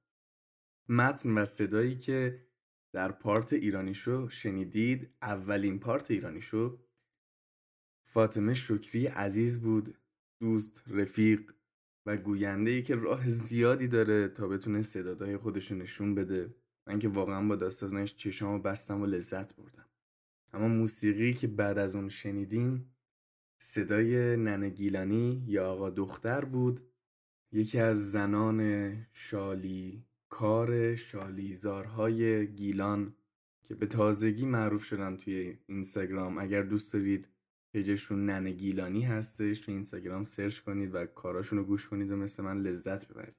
متن 0.89 1.37
و 1.37 1.45
صدایی 1.45 1.95
که 1.97 2.45
در 2.93 3.11
پارت 3.11 3.53
ایرانی 3.53 3.93
شو 3.93 4.29
شنیدید 4.29 5.09
اولین 5.21 5.79
پارت 5.79 6.11
ایرانی 6.11 6.41
شو 6.41 6.79
فاطمه 8.05 8.53
شکری 8.53 9.07
عزیز 9.07 9.59
بود 9.59 9.97
دوست 10.39 10.83
رفیق 10.87 11.51
و 12.05 12.17
گوینده 12.17 12.71
ای 12.71 12.83
که 12.83 12.95
راه 12.95 13.27
زیادی 13.27 13.87
داره 13.87 14.27
تا 14.27 14.47
بتونه 14.47 14.81
صدادهای 14.81 15.37
خودش 15.37 15.71
نشون 15.71 16.15
بده. 16.15 16.55
من 16.87 16.99
که 16.99 17.07
واقعا 17.09 17.47
با 17.47 17.55
داستانش 17.55 18.15
چشامو 18.15 18.59
بستم 18.59 19.01
و 19.01 19.05
لذت 19.05 19.55
بردم. 19.55 19.85
اما 20.53 20.67
موسیقی 20.67 21.33
که 21.33 21.47
بعد 21.47 21.77
از 21.77 21.95
اون 21.95 22.09
شنیدیم 22.09 22.94
صدای 23.67 24.37
ننه 24.37 24.69
گیلانی 24.69 25.43
یا 25.47 25.71
آقا 25.71 25.89
دختر 25.89 26.45
بود. 26.45 26.79
یکی 27.51 27.79
از 27.79 28.11
زنان 28.11 28.91
شالی 29.13 30.05
کار 30.29 30.95
شالیزارهای 30.95 32.47
گیلان 32.47 33.15
که 33.63 33.75
به 33.75 33.85
تازگی 33.85 34.45
معروف 34.45 34.83
شدن 34.83 35.17
توی 35.17 35.57
اینستاگرام. 35.67 36.37
اگر 36.37 36.61
دوست 36.61 36.93
دارید 36.93 37.27
پیجشون 37.73 38.25
ننه 38.25 38.51
گیلانی 38.51 39.01
هستش 39.01 39.59
تو 39.59 39.71
اینستاگرام 39.71 40.23
سرچ 40.23 40.59
کنید 40.59 40.95
و 40.95 41.05
کاراشون 41.05 41.59
رو 41.59 41.65
گوش 41.65 41.87
کنید 41.87 42.11
و 42.11 42.15
مثل 42.15 42.43
من 42.43 42.57
لذت 42.57 43.07
ببرید. 43.07 43.35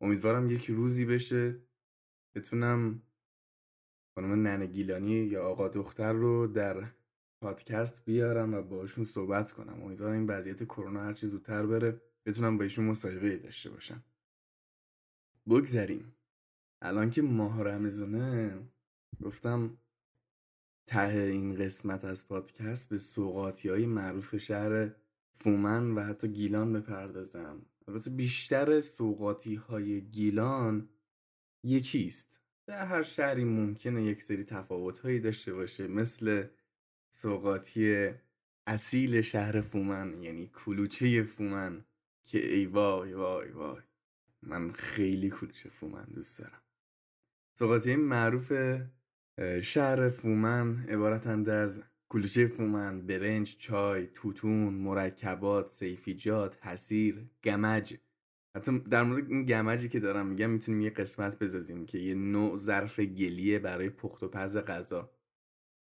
امیدوارم 0.00 0.50
یک 0.50 0.70
روزی 0.70 1.04
بشه 1.04 1.56
بتونم 2.34 3.02
خانم 4.14 4.32
ننه 4.32 4.66
گیلانی 4.66 5.12
یا 5.12 5.44
آقا 5.44 5.68
دختر 5.68 6.12
رو 6.12 6.46
در 6.46 6.97
پادکست 7.40 8.04
بیارم 8.04 8.54
و 8.54 8.62
باشون 8.62 9.04
صحبت 9.04 9.52
کنم. 9.52 9.82
امیدوارم 9.82 10.14
این 10.14 10.26
وضعیت 10.26 10.64
کرونا 10.64 11.00
هرچی 11.00 11.26
زودتر 11.26 11.66
بره 11.66 12.00
بتونم 12.26 12.58
با 12.58 12.64
ایشون 12.64 12.84
مصاحبه 12.84 13.36
داشته 13.36 13.70
باشم. 13.70 14.04
بگذریم. 15.48 16.14
الان 16.82 17.10
که 17.10 17.22
ماه 17.22 17.62
رمزونه 17.62 18.58
گفتم 19.22 19.78
ته 20.86 21.08
این 21.08 21.54
قسمت 21.54 22.04
از 22.04 22.28
پادکست 22.28 22.88
به 22.88 22.98
سوقاتی 22.98 23.68
های 23.68 23.86
معروف 23.86 24.36
شهر 24.36 24.90
فومن 25.34 25.94
و 25.94 26.00
حتی 26.00 26.28
گیلان 26.28 26.72
بپردازم. 26.72 27.66
البته 27.88 28.10
بیشتر 28.10 28.80
سوقاتی 28.80 29.54
های 29.54 30.00
گیلان 30.00 30.88
یکیست. 31.64 32.40
در 32.66 32.86
هر 32.86 33.02
شهری 33.02 33.44
ممکنه 33.44 34.02
یک 34.02 34.22
سری 34.22 34.44
تفاوت 34.44 34.98
هایی 34.98 35.20
داشته 35.20 35.54
باشه 35.54 35.86
مثل 35.86 36.46
سوغاتی 37.10 38.10
اصیل 38.66 39.20
شهر 39.20 39.60
فومن 39.60 40.22
یعنی 40.22 40.50
کلوچه 40.64 41.22
فومن 41.22 41.84
که 42.24 42.54
ای 42.54 42.66
وای 42.66 43.12
وای 43.12 43.50
وای. 43.50 43.80
من 44.42 44.72
خیلی 44.72 45.30
کلوچه 45.30 45.68
فومن 45.68 46.04
دوست 46.14 46.38
دارم. 46.38 46.62
سوغاتی 47.58 47.96
معروف 47.96 48.52
شهر 49.62 50.10
فومن 50.10 50.84
عبارتند 50.88 51.48
از 51.48 51.82
کلوچه 52.08 52.46
فومن 52.46 53.06
برنج 53.06 53.56
چای 53.58 54.06
توتون 54.06 54.74
مرکبات 54.74 55.70
صیفی‌جات 55.70 56.66
حصیر 56.66 57.30
گمج. 57.44 57.96
حتی 58.56 58.78
در 58.78 59.02
مورد 59.02 59.30
این 59.30 59.44
گمجی 59.44 59.88
که 59.88 60.00
دارم 60.00 60.26
میگم 60.26 60.50
می‌تونیم 60.50 60.80
یه 60.80 60.90
قسمت 60.90 61.38
بذاریم 61.38 61.84
که 61.84 61.98
یه 61.98 62.14
نوع 62.14 62.56
ظرف 62.56 63.00
گلیه 63.00 63.58
برای 63.58 63.90
پخت 63.90 64.22
و 64.22 64.28
پز 64.28 64.56
غذا. 64.56 65.17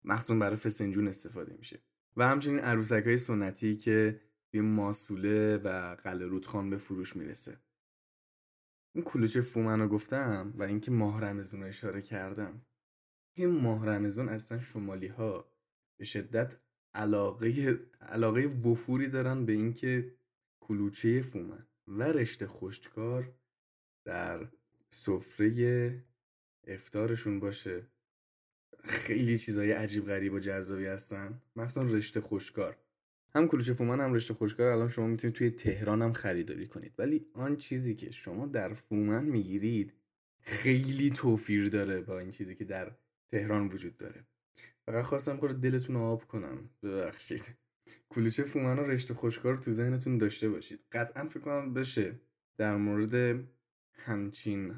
مخصوصا 0.07 0.35
برای 0.35 0.55
فسنجون 0.55 1.07
استفاده 1.07 1.53
میشه. 1.53 1.79
و 2.17 2.27
همچنین 2.27 2.59
عروسک 2.59 3.03
های 3.05 3.17
سنتی 3.17 3.75
که 3.75 4.21
توی 4.51 4.61
ماسوله 4.61 5.57
و 5.57 5.95
قلعه 5.95 6.27
رودخان 6.27 6.69
به 6.69 6.77
فروش 6.77 7.15
می‌رسه. 7.15 7.57
این 8.95 9.03
کلوچه 9.03 9.41
فومن 9.41 9.79
رو 9.79 9.87
گفتم 9.87 10.53
و 10.55 10.63
اینکه 10.63 10.91
ماه 10.91 11.21
رمزون 11.21 11.61
رو 11.61 11.67
اشاره 11.67 12.01
کردم. 12.01 12.61
این 13.33 13.49
ماه 13.49 13.85
رمزون 13.85 14.29
اصلا 14.29 14.59
شمالی 14.59 15.07
ها 15.07 15.51
به 15.99 16.05
شدت 16.05 16.57
علاقه 16.93 17.79
علاقه 18.01 18.41
وفوری 18.47 19.07
دارن 19.07 19.45
به 19.45 19.53
اینکه 19.53 20.17
کلوچه 20.59 21.21
فومن 21.21 21.67
و 21.87 22.03
رشته 22.03 22.47
خشکار 22.47 23.33
در 24.05 24.47
سفره 24.89 26.03
افتارشون 26.67 27.39
باشه. 27.39 27.87
خیلی 28.87 29.37
چیزای 29.37 29.71
عجیب 29.71 30.05
غریب 30.05 30.33
و 30.33 30.39
جذابی 30.39 30.85
هستن. 30.85 31.41
مخصوصا 31.55 31.81
رشته 31.81 32.21
خوشکار. 32.21 32.77
هم 33.35 33.47
کلوچه 33.47 33.73
فومن 33.73 34.01
هم 34.01 34.13
رشته 34.13 34.33
خوشکار. 34.33 34.67
الان 34.67 34.87
شما 34.87 35.07
می‌تونید 35.07 35.35
توی 35.35 35.49
تهران 35.49 36.01
هم 36.01 36.11
خریداری 36.11 36.67
کنید. 36.67 36.93
ولی 36.97 37.25
آن 37.33 37.57
چیزی 37.57 37.95
که 37.95 38.11
شما 38.11 38.45
در 38.45 38.73
فومن 38.73 39.25
می‌گیرید 39.25 39.93
خیلی 40.41 41.09
توفیر 41.09 41.69
داره 41.69 42.01
با 42.01 42.19
این 42.19 42.31
چیزی 42.31 42.55
که 42.55 42.65
در 42.65 42.91
تهران 43.31 43.67
وجود 43.67 43.97
داره. 43.97 44.25
فقط 44.85 45.03
خواستم 45.03 45.37
خورد 45.37 45.55
دلتون 45.55 45.95
آب 45.95 46.27
کنم. 46.27 46.69
ببخشید. 46.83 47.41
کلوچه 48.09 48.43
فومن 48.43 48.79
و 48.79 48.83
رشته 48.83 49.13
خوشکار 49.13 49.57
تو 49.57 49.71
ذهنتون 49.71 50.17
داشته 50.17 50.49
باشید. 50.49 50.79
قطعا 50.91 51.27
فکر 51.29 51.39
کنم 51.39 51.73
بشه 51.73 52.19
در 52.57 52.75
مورد 52.75 53.43
همچین 53.93 54.75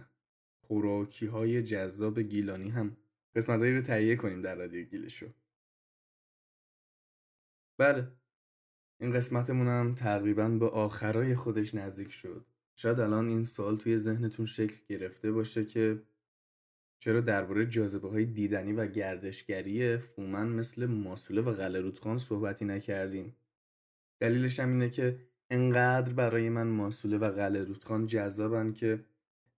خوراکی 0.67 1.25
های 1.25 1.63
جذاب 1.63 2.19
گیلانی 2.19 2.69
هم 2.69 2.97
قسمت 3.35 3.61
رو 3.61 3.81
تهیه 3.81 4.15
کنیم 4.15 4.41
در 4.41 4.55
رادیو 4.55 4.85
گیلشو. 4.85 5.29
بله. 7.77 8.07
این 9.01 9.13
قسمتمون 9.13 9.67
هم 9.67 9.95
تقریبا 9.95 10.47
به 10.47 10.69
آخرای 10.69 11.35
خودش 11.35 11.75
نزدیک 11.75 12.11
شد. 12.11 12.45
شاید 12.75 12.99
الان 12.99 13.27
این 13.27 13.43
سوال 13.43 13.77
توی 13.77 13.97
ذهنتون 13.97 14.45
شکل 14.45 14.77
گرفته 14.89 15.31
باشه 15.31 15.65
که 15.65 16.03
چرا 16.99 17.21
درباره 17.21 17.65
جاذبه 17.65 18.09
های 18.09 18.25
دیدنی 18.25 18.73
و 18.73 18.87
گردشگری 18.87 19.97
فومن 19.97 20.47
مثل 20.49 20.85
ماسوله 20.85 21.41
و 21.41 21.51
قلعه 21.51 21.81
رودخان 21.81 22.17
صحبتی 22.17 22.65
نکردیم؟ 22.65 23.35
دلیلش 24.19 24.59
هم 24.59 24.69
اینه 24.69 24.89
که 24.89 25.19
انقدر 25.49 26.13
برای 26.13 26.49
من 26.49 26.67
ماسوله 26.67 27.17
و 27.17 27.31
قلعه 27.31 27.63
رودخان 27.63 28.07
جذابن 28.07 28.73
که 28.73 29.05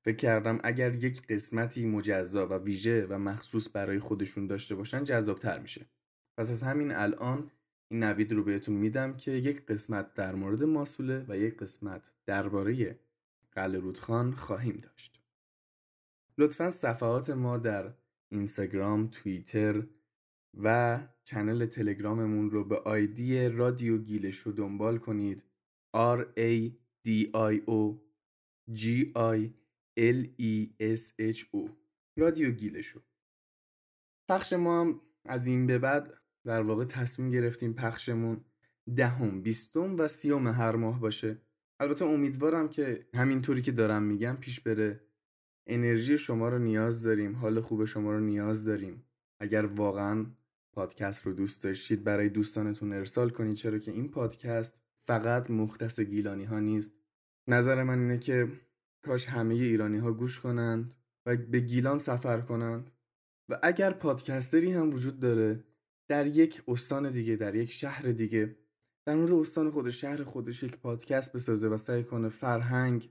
فکر 0.04 0.16
کردم 0.16 0.60
اگر 0.64 1.04
یک 1.04 1.28
قسمتی 1.28 1.86
مجزا 1.86 2.48
و 2.48 2.54
ویژه 2.54 3.06
و 3.10 3.18
مخصوص 3.18 3.68
برای 3.74 4.00
خودشون 4.00 4.48
داشته 4.48 4.76
باشن 4.76 5.04
جذابتر 5.04 5.60
میشه. 5.60 5.86
پس 6.38 6.52
از 6.52 6.64
همین 6.64 6.92
الان 6.92 7.52
این 7.92 8.04
نوید 8.04 8.32
رو 8.32 8.44
بهتون 8.44 8.76
میدم 8.76 9.18
که 9.18 9.32
یک 9.32 9.66
قسمت 9.66 10.14
در 10.14 10.36
مورد 10.36 10.64
ماسوله 10.64 11.26
و 11.28 11.38
یک 11.38 11.58
قسمت 11.58 12.12
درباره 12.26 13.00
قلعه 13.52 13.80
رودخان 13.80 14.32
خواهیم 14.32 14.80
داشت. 14.84 15.22
لطفا 16.38 16.72
صفحات 16.72 17.30
ما 17.30 17.58
در 17.58 17.94
اینستاگرام، 18.30 19.08
توییتر 19.08 19.84
و 20.64 21.00
چنل 21.24 21.66
تلگراممون 21.66 22.52
رو 22.52 22.64
به 22.64 22.78
آیدی 22.80 23.48
رادیو 23.48 23.98
گیلش 23.98 24.38
رو 24.38 24.52
دنبال 24.52 24.98
کنید. 24.98 25.44
R 25.96 26.20
A 26.38 26.72
D 27.08 27.10
I 27.34 27.70
O 27.70 27.98
G 28.74 28.84
I 29.16 29.61
L 30.00 30.42
E 30.42 30.70
S 30.96 31.34
H 31.34 31.40
O. 31.56 31.70
رادیو 32.18 32.52
گیلشو. 32.52 33.02
پخش 34.30 34.54
ما 34.54 34.82
هم 34.82 35.02
از 35.26 35.48
این 35.48 35.68
به 35.68 35.80
بعد 35.80 36.14
در 36.46 36.62
واقع 36.62 36.86
تصمیم 36.86 37.32
گرفتیم 37.32 37.74
پخشمون 37.74 38.46
دهم 38.96 39.42
بیستم 39.42 39.96
و 40.00 40.08
سیوم 40.08 40.48
هر 40.48 40.76
ماه 40.76 41.00
باشه. 41.00 41.42
البته 41.80 42.06
امیدوارم 42.06 42.70
که 42.70 43.08
همینطوری 43.14 43.62
که 43.62 43.72
دارم 43.72 44.04
میگم 44.04 44.38
پیش 44.40 44.60
بره 44.60 45.02
انرژی 45.68 46.18
شما 46.18 46.50
رو 46.50 46.60
نیاز 46.60 47.04
داریم 47.04 47.36
حال 47.36 47.62
خوب 47.62 47.86
شما 47.86 48.12
رو 48.12 48.20
نیاز 48.20 48.66
داریم. 48.66 49.04
اگر 49.40 49.66
واقعا 49.66 50.26
پادکست 50.74 51.26
رو 51.26 51.34
دوست 51.34 51.64
داشتید 51.64 52.04
برای 52.04 52.30
دوستانتون 52.30 52.94
ارسال 52.94 53.30
کنید. 53.30 53.56
چرا 53.56 53.80
که 53.80 53.92
این 53.92 54.12
پادکست 54.12 54.80
فقط 55.08 55.52
مختص 55.52 56.00
گیلانی 56.00 56.44
ها 56.44 56.60
نیست. 56.60 56.92
نظر 57.48 57.84
من 57.84 58.00
اینه 58.00 58.18
که 58.18 58.48
کاش 59.02 59.26
همه 59.26 59.54
ایرانی 59.54 59.98
ها 59.98 60.14
گوش 60.14 60.40
کنند 60.40 60.96
و 61.26 61.38
به 61.38 61.60
گیلان 61.60 61.98
سفر 61.98 62.42
کنند. 62.42 62.92
و 63.50 63.60
اگر 63.64 63.92
پادکستری 63.92 64.72
هم 64.72 64.90
وجود 64.90 65.20
داره 65.20 65.64
در 66.08 66.28
یک 66.28 66.62
استان 66.68 67.12
دیگه 67.12 67.36
در 67.36 67.56
یک 67.56 67.72
شهر 67.72 68.12
دیگه 68.12 68.56
در 69.06 69.16
مورد 69.16 69.32
استان 69.32 69.72
خودش 69.72 70.02
شهر 70.02 70.24
خودش 70.24 70.64
یک 70.64 70.78
پادکست 70.78 71.34
بسازه 71.34 71.68
و 71.68 71.78
سعی 71.78 72.04
کنه 72.04 72.30
فرهنگ 72.30 73.10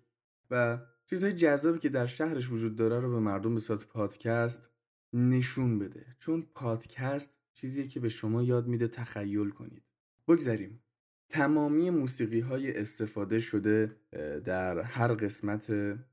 و 0.51 0.79
چیزهای 1.07 1.33
جذابی 1.33 1.79
که 1.79 1.89
در 1.89 2.07
شهرش 2.07 2.51
وجود 2.51 2.77
داره 2.77 3.01
رو 3.01 3.11
به 3.11 3.19
مردم 3.19 3.55
به 3.55 3.61
صورت 3.61 3.87
پادکست 3.87 4.71
نشون 5.13 5.79
بده. 5.79 6.07
چون 6.19 6.47
پادکست 6.55 7.31
چیزیه 7.53 7.87
که 7.87 8.01
به 8.01 8.09
شما 8.09 8.43
یاد 8.43 8.67
میده 8.67 8.89
تخیل 8.89 9.51
کنید. 9.51 9.83
بگذریم. 10.29 10.83
تمامی 11.31 11.91
موسیقی 11.91 12.41
های 12.41 12.79
استفاده 12.79 13.41
شده 13.41 13.97
در 14.45 14.81
هر 14.81 15.15
قسمت 15.15 15.71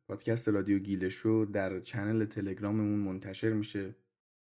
پادکست 0.07 0.49
رادیو 0.49 0.79
گیله 0.79 1.09
شو 1.09 1.47
در 1.53 1.79
channel 1.79 2.25
تلگراممون 2.25 2.99
منتشر 2.99 3.53
میشه. 3.53 3.95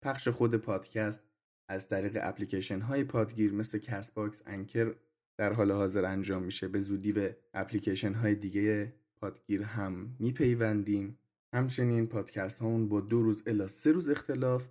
پخش 0.02 0.28
خود 0.28 0.54
پادکست 0.54 1.20
از 1.68 1.88
طریق 1.88 2.18
اپلیکیشن 2.22 2.80
های 2.80 3.04
پادگیر 3.04 3.52
مثل 3.52 3.78
Castbox 3.78 4.42
Anchor 4.46 4.94
در 5.36 5.52
حال 5.52 5.72
حاضر 5.72 6.04
انجام 6.04 6.42
میشه. 6.42 6.68
به 6.68 6.80
زودی 6.80 7.12
به 7.12 7.36
اپلیکیشن 7.54 8.14
های 8.14 8.34
دیگه 8.34 8.92
پادگیر 9.16 9.62
هم 9.62 10.16
میپیوندیم. 10.18 11.18
همچنین 11.52 12.06
پادکست 12.06 12.60
همون 12.60 12.88
با 12.88 13.00
دو 13.00 13.22
روز 13.22 13.42
الا 13.46 13.68
سه 13.68 13.92
روز 13.92 14.08
اختلاف 14.08 14.68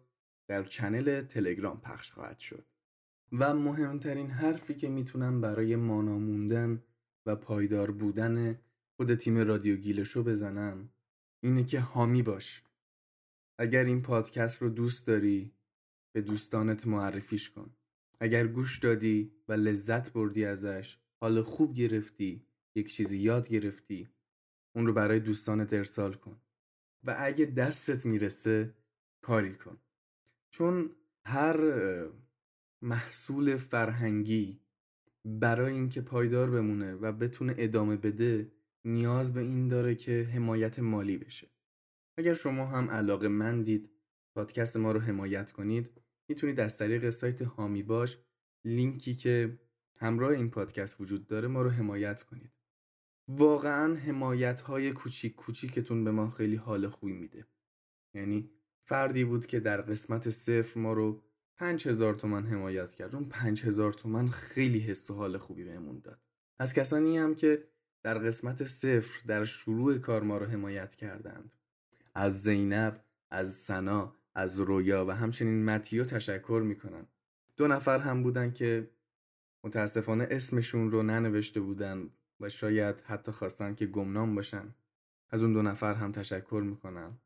در 0.48 0.64
چنل 0.64 1.22
تلگرام 1.22 1.82
پخش 1.82 2.12
خواهد 2.12 2.40
شد. 2.40 2.66
و 3.40 3.54
مهمترین 3.54 4.30
حرفی 4.30 4.74
که 4.74 4.90
می‌تونم 4.90 5.42
برای 5.42 5.76
مانا 5.76 6.18
موندن 6.18 6.84
و 7.26 7.36
پایدار 7.36 7.92
بودن 7.92 8.60
خود 8.96 9.16
تیم 9.16 9.38
رادیو 9.38 9.76
گیلشو 9.76 10.24
بزنم 10.24 10.90
اینه 11.44 11.64
که 11.64 11.80
حامی 11.80 12.24
باش. 12.24 12.64
اگر 13.60 13.84
این 13.84 14.02
پادکست 14.02 14.62
رو 14.62 14.70
دوست 14.70 15.08
داری 15.08 15.52
به 16.16 16.22
دوستانت 16.22 16.88
معرفیش 16.88 17.50
کن. 17.50 17.76
اگر 18.20 18.48
گوش 18.48 18.80
دادی 18.80 19.32
و 19.48 19.54
لذت 19.54 20.14
بردی 20.14 20.46
ازش 20.46 20.98
حال 21.22 21.42
خوب 21.42 21.74
گرفتی 21.74 22.46
یک 22.76 22.94
چیزی 22.94 23.18
یاد 23.18 23.50
گرفتی 23.50 24.10
اون 24.76 24.88
رو 24.88 24.94
برای 24.94 25.20
دوستانت 25.20 25.74
ارسال 25.74 26.14
کن. 26.14 26.42
و 27.04 27.16
اگه 27.20 27.46
دستت 27.46 28.06
می‌رسه 28.06 28.74
کاری 29.22 29.56
کن. 29.56 29.78
چون 30.50 30.90
هر 31.26 31.58
محصول 32.84 33.58
فرهنگی 33.58 34.60
برای 35.26 35.74
اینکه 35.74 36.02
پایدار 36.02 36.50
بمونه 36.50 36.94
و 36.94 37.12
بتونه 37.12 37.56
ادامه 37.58 37.98
بده 37.98 38.52
نیاز 38.86 39.34
به 39.34 39.42
این 39.42 39.68
داره 39.68 39.96
که 39.96 40.30
حمایت 40.34 40.80
مالی 40.80 41.18
بشه. 41.18 41.48
اگر 42.18 42.34
شما 42.34 42.66
هم 42.66 42.90
علاقه 42.90 43.28
مندید 43.28 43.90
پادکست 44.36 44.78
ما 44.78 44.92
رو 44.92 45.00
حمایت 45.00 45.52
کنید 45.52 46.02
می‌تونید 46.30 46.60
از 46.60 46.78
طریق 46.78 47.10
سایت 47.10 47.42
هامی 47.42 47.84
باش 47.84 48.18
لینکی 48.66 49.14
که 49.14 49.60
همراه 49.98 50.32
این 50.32 50.50
پادکست 50.50 51.02
وجود 51.02 51.28
داره 51.28 51.48
ما 51.48 51.62
رو 51.62 51.70
حمایت 51.70 52.24
کنید. 52.24 52.52
واقعا 53.28 53.96
حمایت 53.96 54.62
های 54.62 54.92
کوچیک 54.92 55.36
کوچیکتون 55.36 56.04
به 56.04 56.12
ما 56.12 56.30
خیلی 56.30 56.56
حال 56.56 56.88
خوبی 56.88 57.14
میده. 57.14 57.48
یعنی 58.14 58.50
فردی 58.86 59.24
بود 59.24 59.46
که 59.46 59.60
در 59.60 59.82
قسمت 59.82 60.30
صفر 60.30 60.80
ما 60.80 60.94
رو 60.94 61.24
پنج 61.64 61.88
هزار 61.88 62.14
تومن 62.14 62.46
حمایت 62.46 62.92
کرد. 62.92 63.16
اون 63.16 63.26
پنج 63.26 63.64
هزار 63.64 63.94
تومن 63.94 64.28
خیلی 64.28 64.80
حس 64.80 65.10
و 65.10 65.14
حال 65.14 65.38
خوبی 65.38 65.64
بهمون 65.64 66.00
داد. 66.00 66.20
از 66.60 66.74
کسانی 66.74 67.18
هم 67.18 67.36
که 67.36 67.64
در 68.04 68.18
قسمت 68.18 68.64
صفر 68.66 69.22
در 69.28 69.46
شروع 69.46 69.98
کار 69.98 70.24
ما 70.24 70.38
رو 70.38 70.46
حمایت 70.46 70.96
کردند. 70.96 71.54
از 72.16 72.42
زینب 72.42 73.04
از 73.32 73.54
سنا 73.54 74.16
از 74.36 74.60
رویا 74.60 75.06
و 75.06 75.12
همچنین 75.12 75.66
متیو 75.66 76.04
تشکر 76.04 76.62
می‌کنن. 76.66 77.06
دو 77.58 77.68
نفر 77.68 78.00
هم 78.00 78.24
بودن 78.24 78.52
که 78.52 78.90
متاسفانه 79.64 80.28
اسمشون 80.32 80.92
رو 80.92 81.04
ننوشته 81.04 81.60
بودن 81.60 82.10
و 82.40 82.50
شاید 82.50 83.02
حتی 83.02 83.32
خواستن 83.32 83.76
که 83.76 83.86
گمنام 83.86 84.36
باشن. 84.36 84.76
از 85.30 85.44
اون 85.44 85.54
دو 85.54 85.62
نفر 85.62 85.94
هم 85.94 86.12
تشکر 86.12 86.64
می‌کنم. 86.66 87.20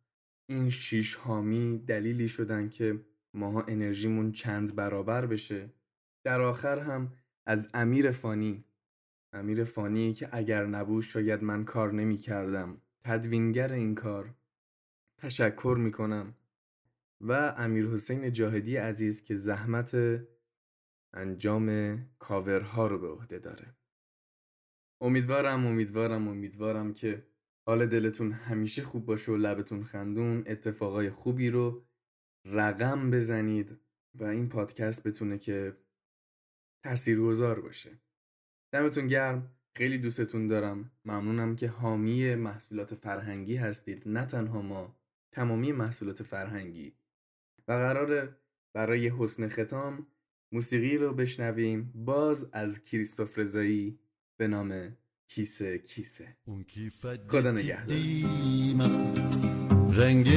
این 0.49 0.69
شیش 0.69 1.15
حامی 1.15 1.77
دلیلی 1.77 2.29
شدن 2.29 2.69
که 2.69 2.99
ماها 3.33 3.61
انرژیمون 3.61 4.31
چند 4.31 4.75
برابر 4.75 5.25
بشه 5.25 5.69
در 6.23 6.41
آخر 6.41 6.79
هم 6.79 7.13
از 7.45 7.69
امیر 7.73 8.11
فانی. 8.11 8.63
امیر 9.33 9.63
فانی 9.63 10.13
که 10.13 10.29
اگر 10.31 10.65
نبود 10.65 11.03
شاید 11.03 11.43
من 11.43 11.65
کار 11.65 11.93
نمی 11.93 12.17
کردم 12.17 12.81
تدوینگر 13.03 13.73
این 13.73 13.95
کار. 13.95 14.35
تشکر 15.17 15.77
می 15.79 15.91
کنم 15.91 16.35
و 17.21 17.53
امیر 17.57 17.87
حسین 17.87 18.33
جاهدی 18.33 18.77
عزیز 18.77 19.23
که 19.23 19.37
زحمت 19.37 20.21
انجام 21.13 21.97
کاورها 22.19 22.87
رو 22.87 22.99
به 22.99 23.07
عهده 23.07 23.39
داره. 23.39 23.75
امیدوارم 25.01 25.65
امیدوارم 25.65 26.27
امیدوارم 26.27 26.93
که 26.93 27.27
حال 27.67 27.85
دلتون 27.85 28.31
همیشه 28.31 28.83
خوب 28.83 29.05
باشه 29.05 29.31
و 29.31 29.37
لبتون 29.37 29.83
خندون 29.83 30.43
اتفاقای 30.47 31.09
خوبی 31.09 31.49
رو 31.49 31.85
رقم 32.51 33.11
بزنید 33.11 33.77
و 34.15 34.23
این 34.23 34.49
پادکست 34.49 35.07
بتونه 35.07 35.37
که 35.37 35.77
تاثیرگذار 36.83 37.61
باشه. 37.61 37.91
دمتون 38.71 39.07
گرم. 39.07 39.51
خیلی 39.75 39.97
دوستتون 39.97 40.47
دارم. 40.47 40.91
ممنونم 41.05 41.55
که 41.55 41.67
حامی 41.67 42.35
محصولات 42.35 42.95
فرهنگی 42.95 43.55
هستید. 43.55 44.03
نه 44.05 44.25
تنها 44.25 44.61
ما 44.61 44.95
تمامی 45.31 45.71
محصولات 45.71 46.23
فرهنگی. 46.23 46.93
و 47.67 47.71
قراره 47.71 48.35
برای 48.73 49.09
حسن 49.09 49.49
ختام 49.49 50.07
موسیقی 50.51 50.97
رو 50.97 51.13
بشنویم. 51.13 51.91
باز 51.95 52.47
از 52.51 52.83
کریستوف 52.83 53.39
رضایی 53.39 53.99
به 54.37 54.47
نام 54.47 54.97
کیسه 55.27 55.77
کیسه. 55.77 56.37
خدا 57.27 57.51
نگهدار. 57.51 57.97
رنگ 59.93 60.27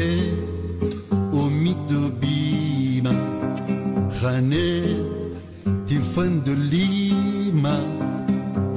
امید 1.60 1.92
و 1.92 2.08
بیم 2.08 3.04
خانه 4.20 4.82
تیفندلیم 5.86 7.66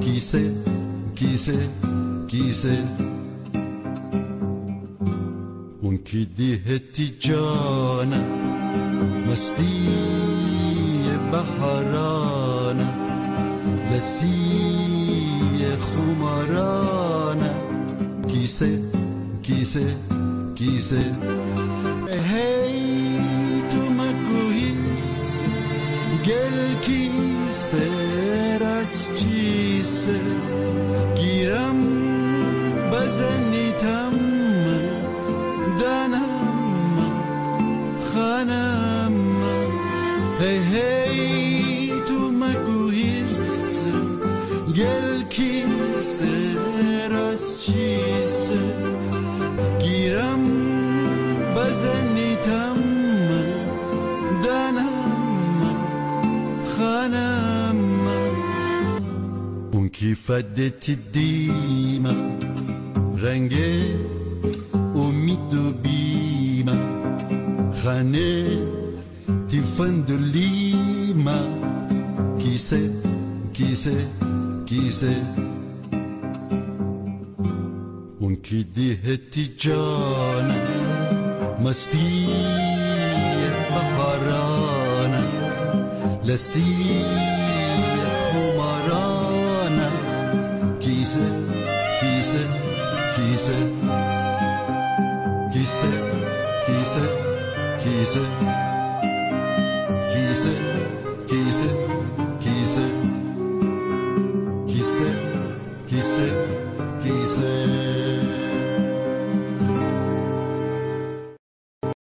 کیسه 0.00 0.52
کیسه 1.14 1.58
کیسه 2.28 2.78
اون 5.82 5.96
کی 5.96 6.24
دیهتی 6.36 7.14
جانا 7.18 8.22
مستی 9.28 9.88
بهارانا 11.32 12.88
لسی 13.92 14.34
خمارانا 15.80 17.52
کیسه 18.28 18.78
کیسه 19.42 19.96
کیسه 20.54 21.04
Gel 26.24 26.82
ki 26.82 27.10
seras 27.50 29.08
çiğsel 29.16 30.73
To 60.80 60.92
it. 60.92 61.33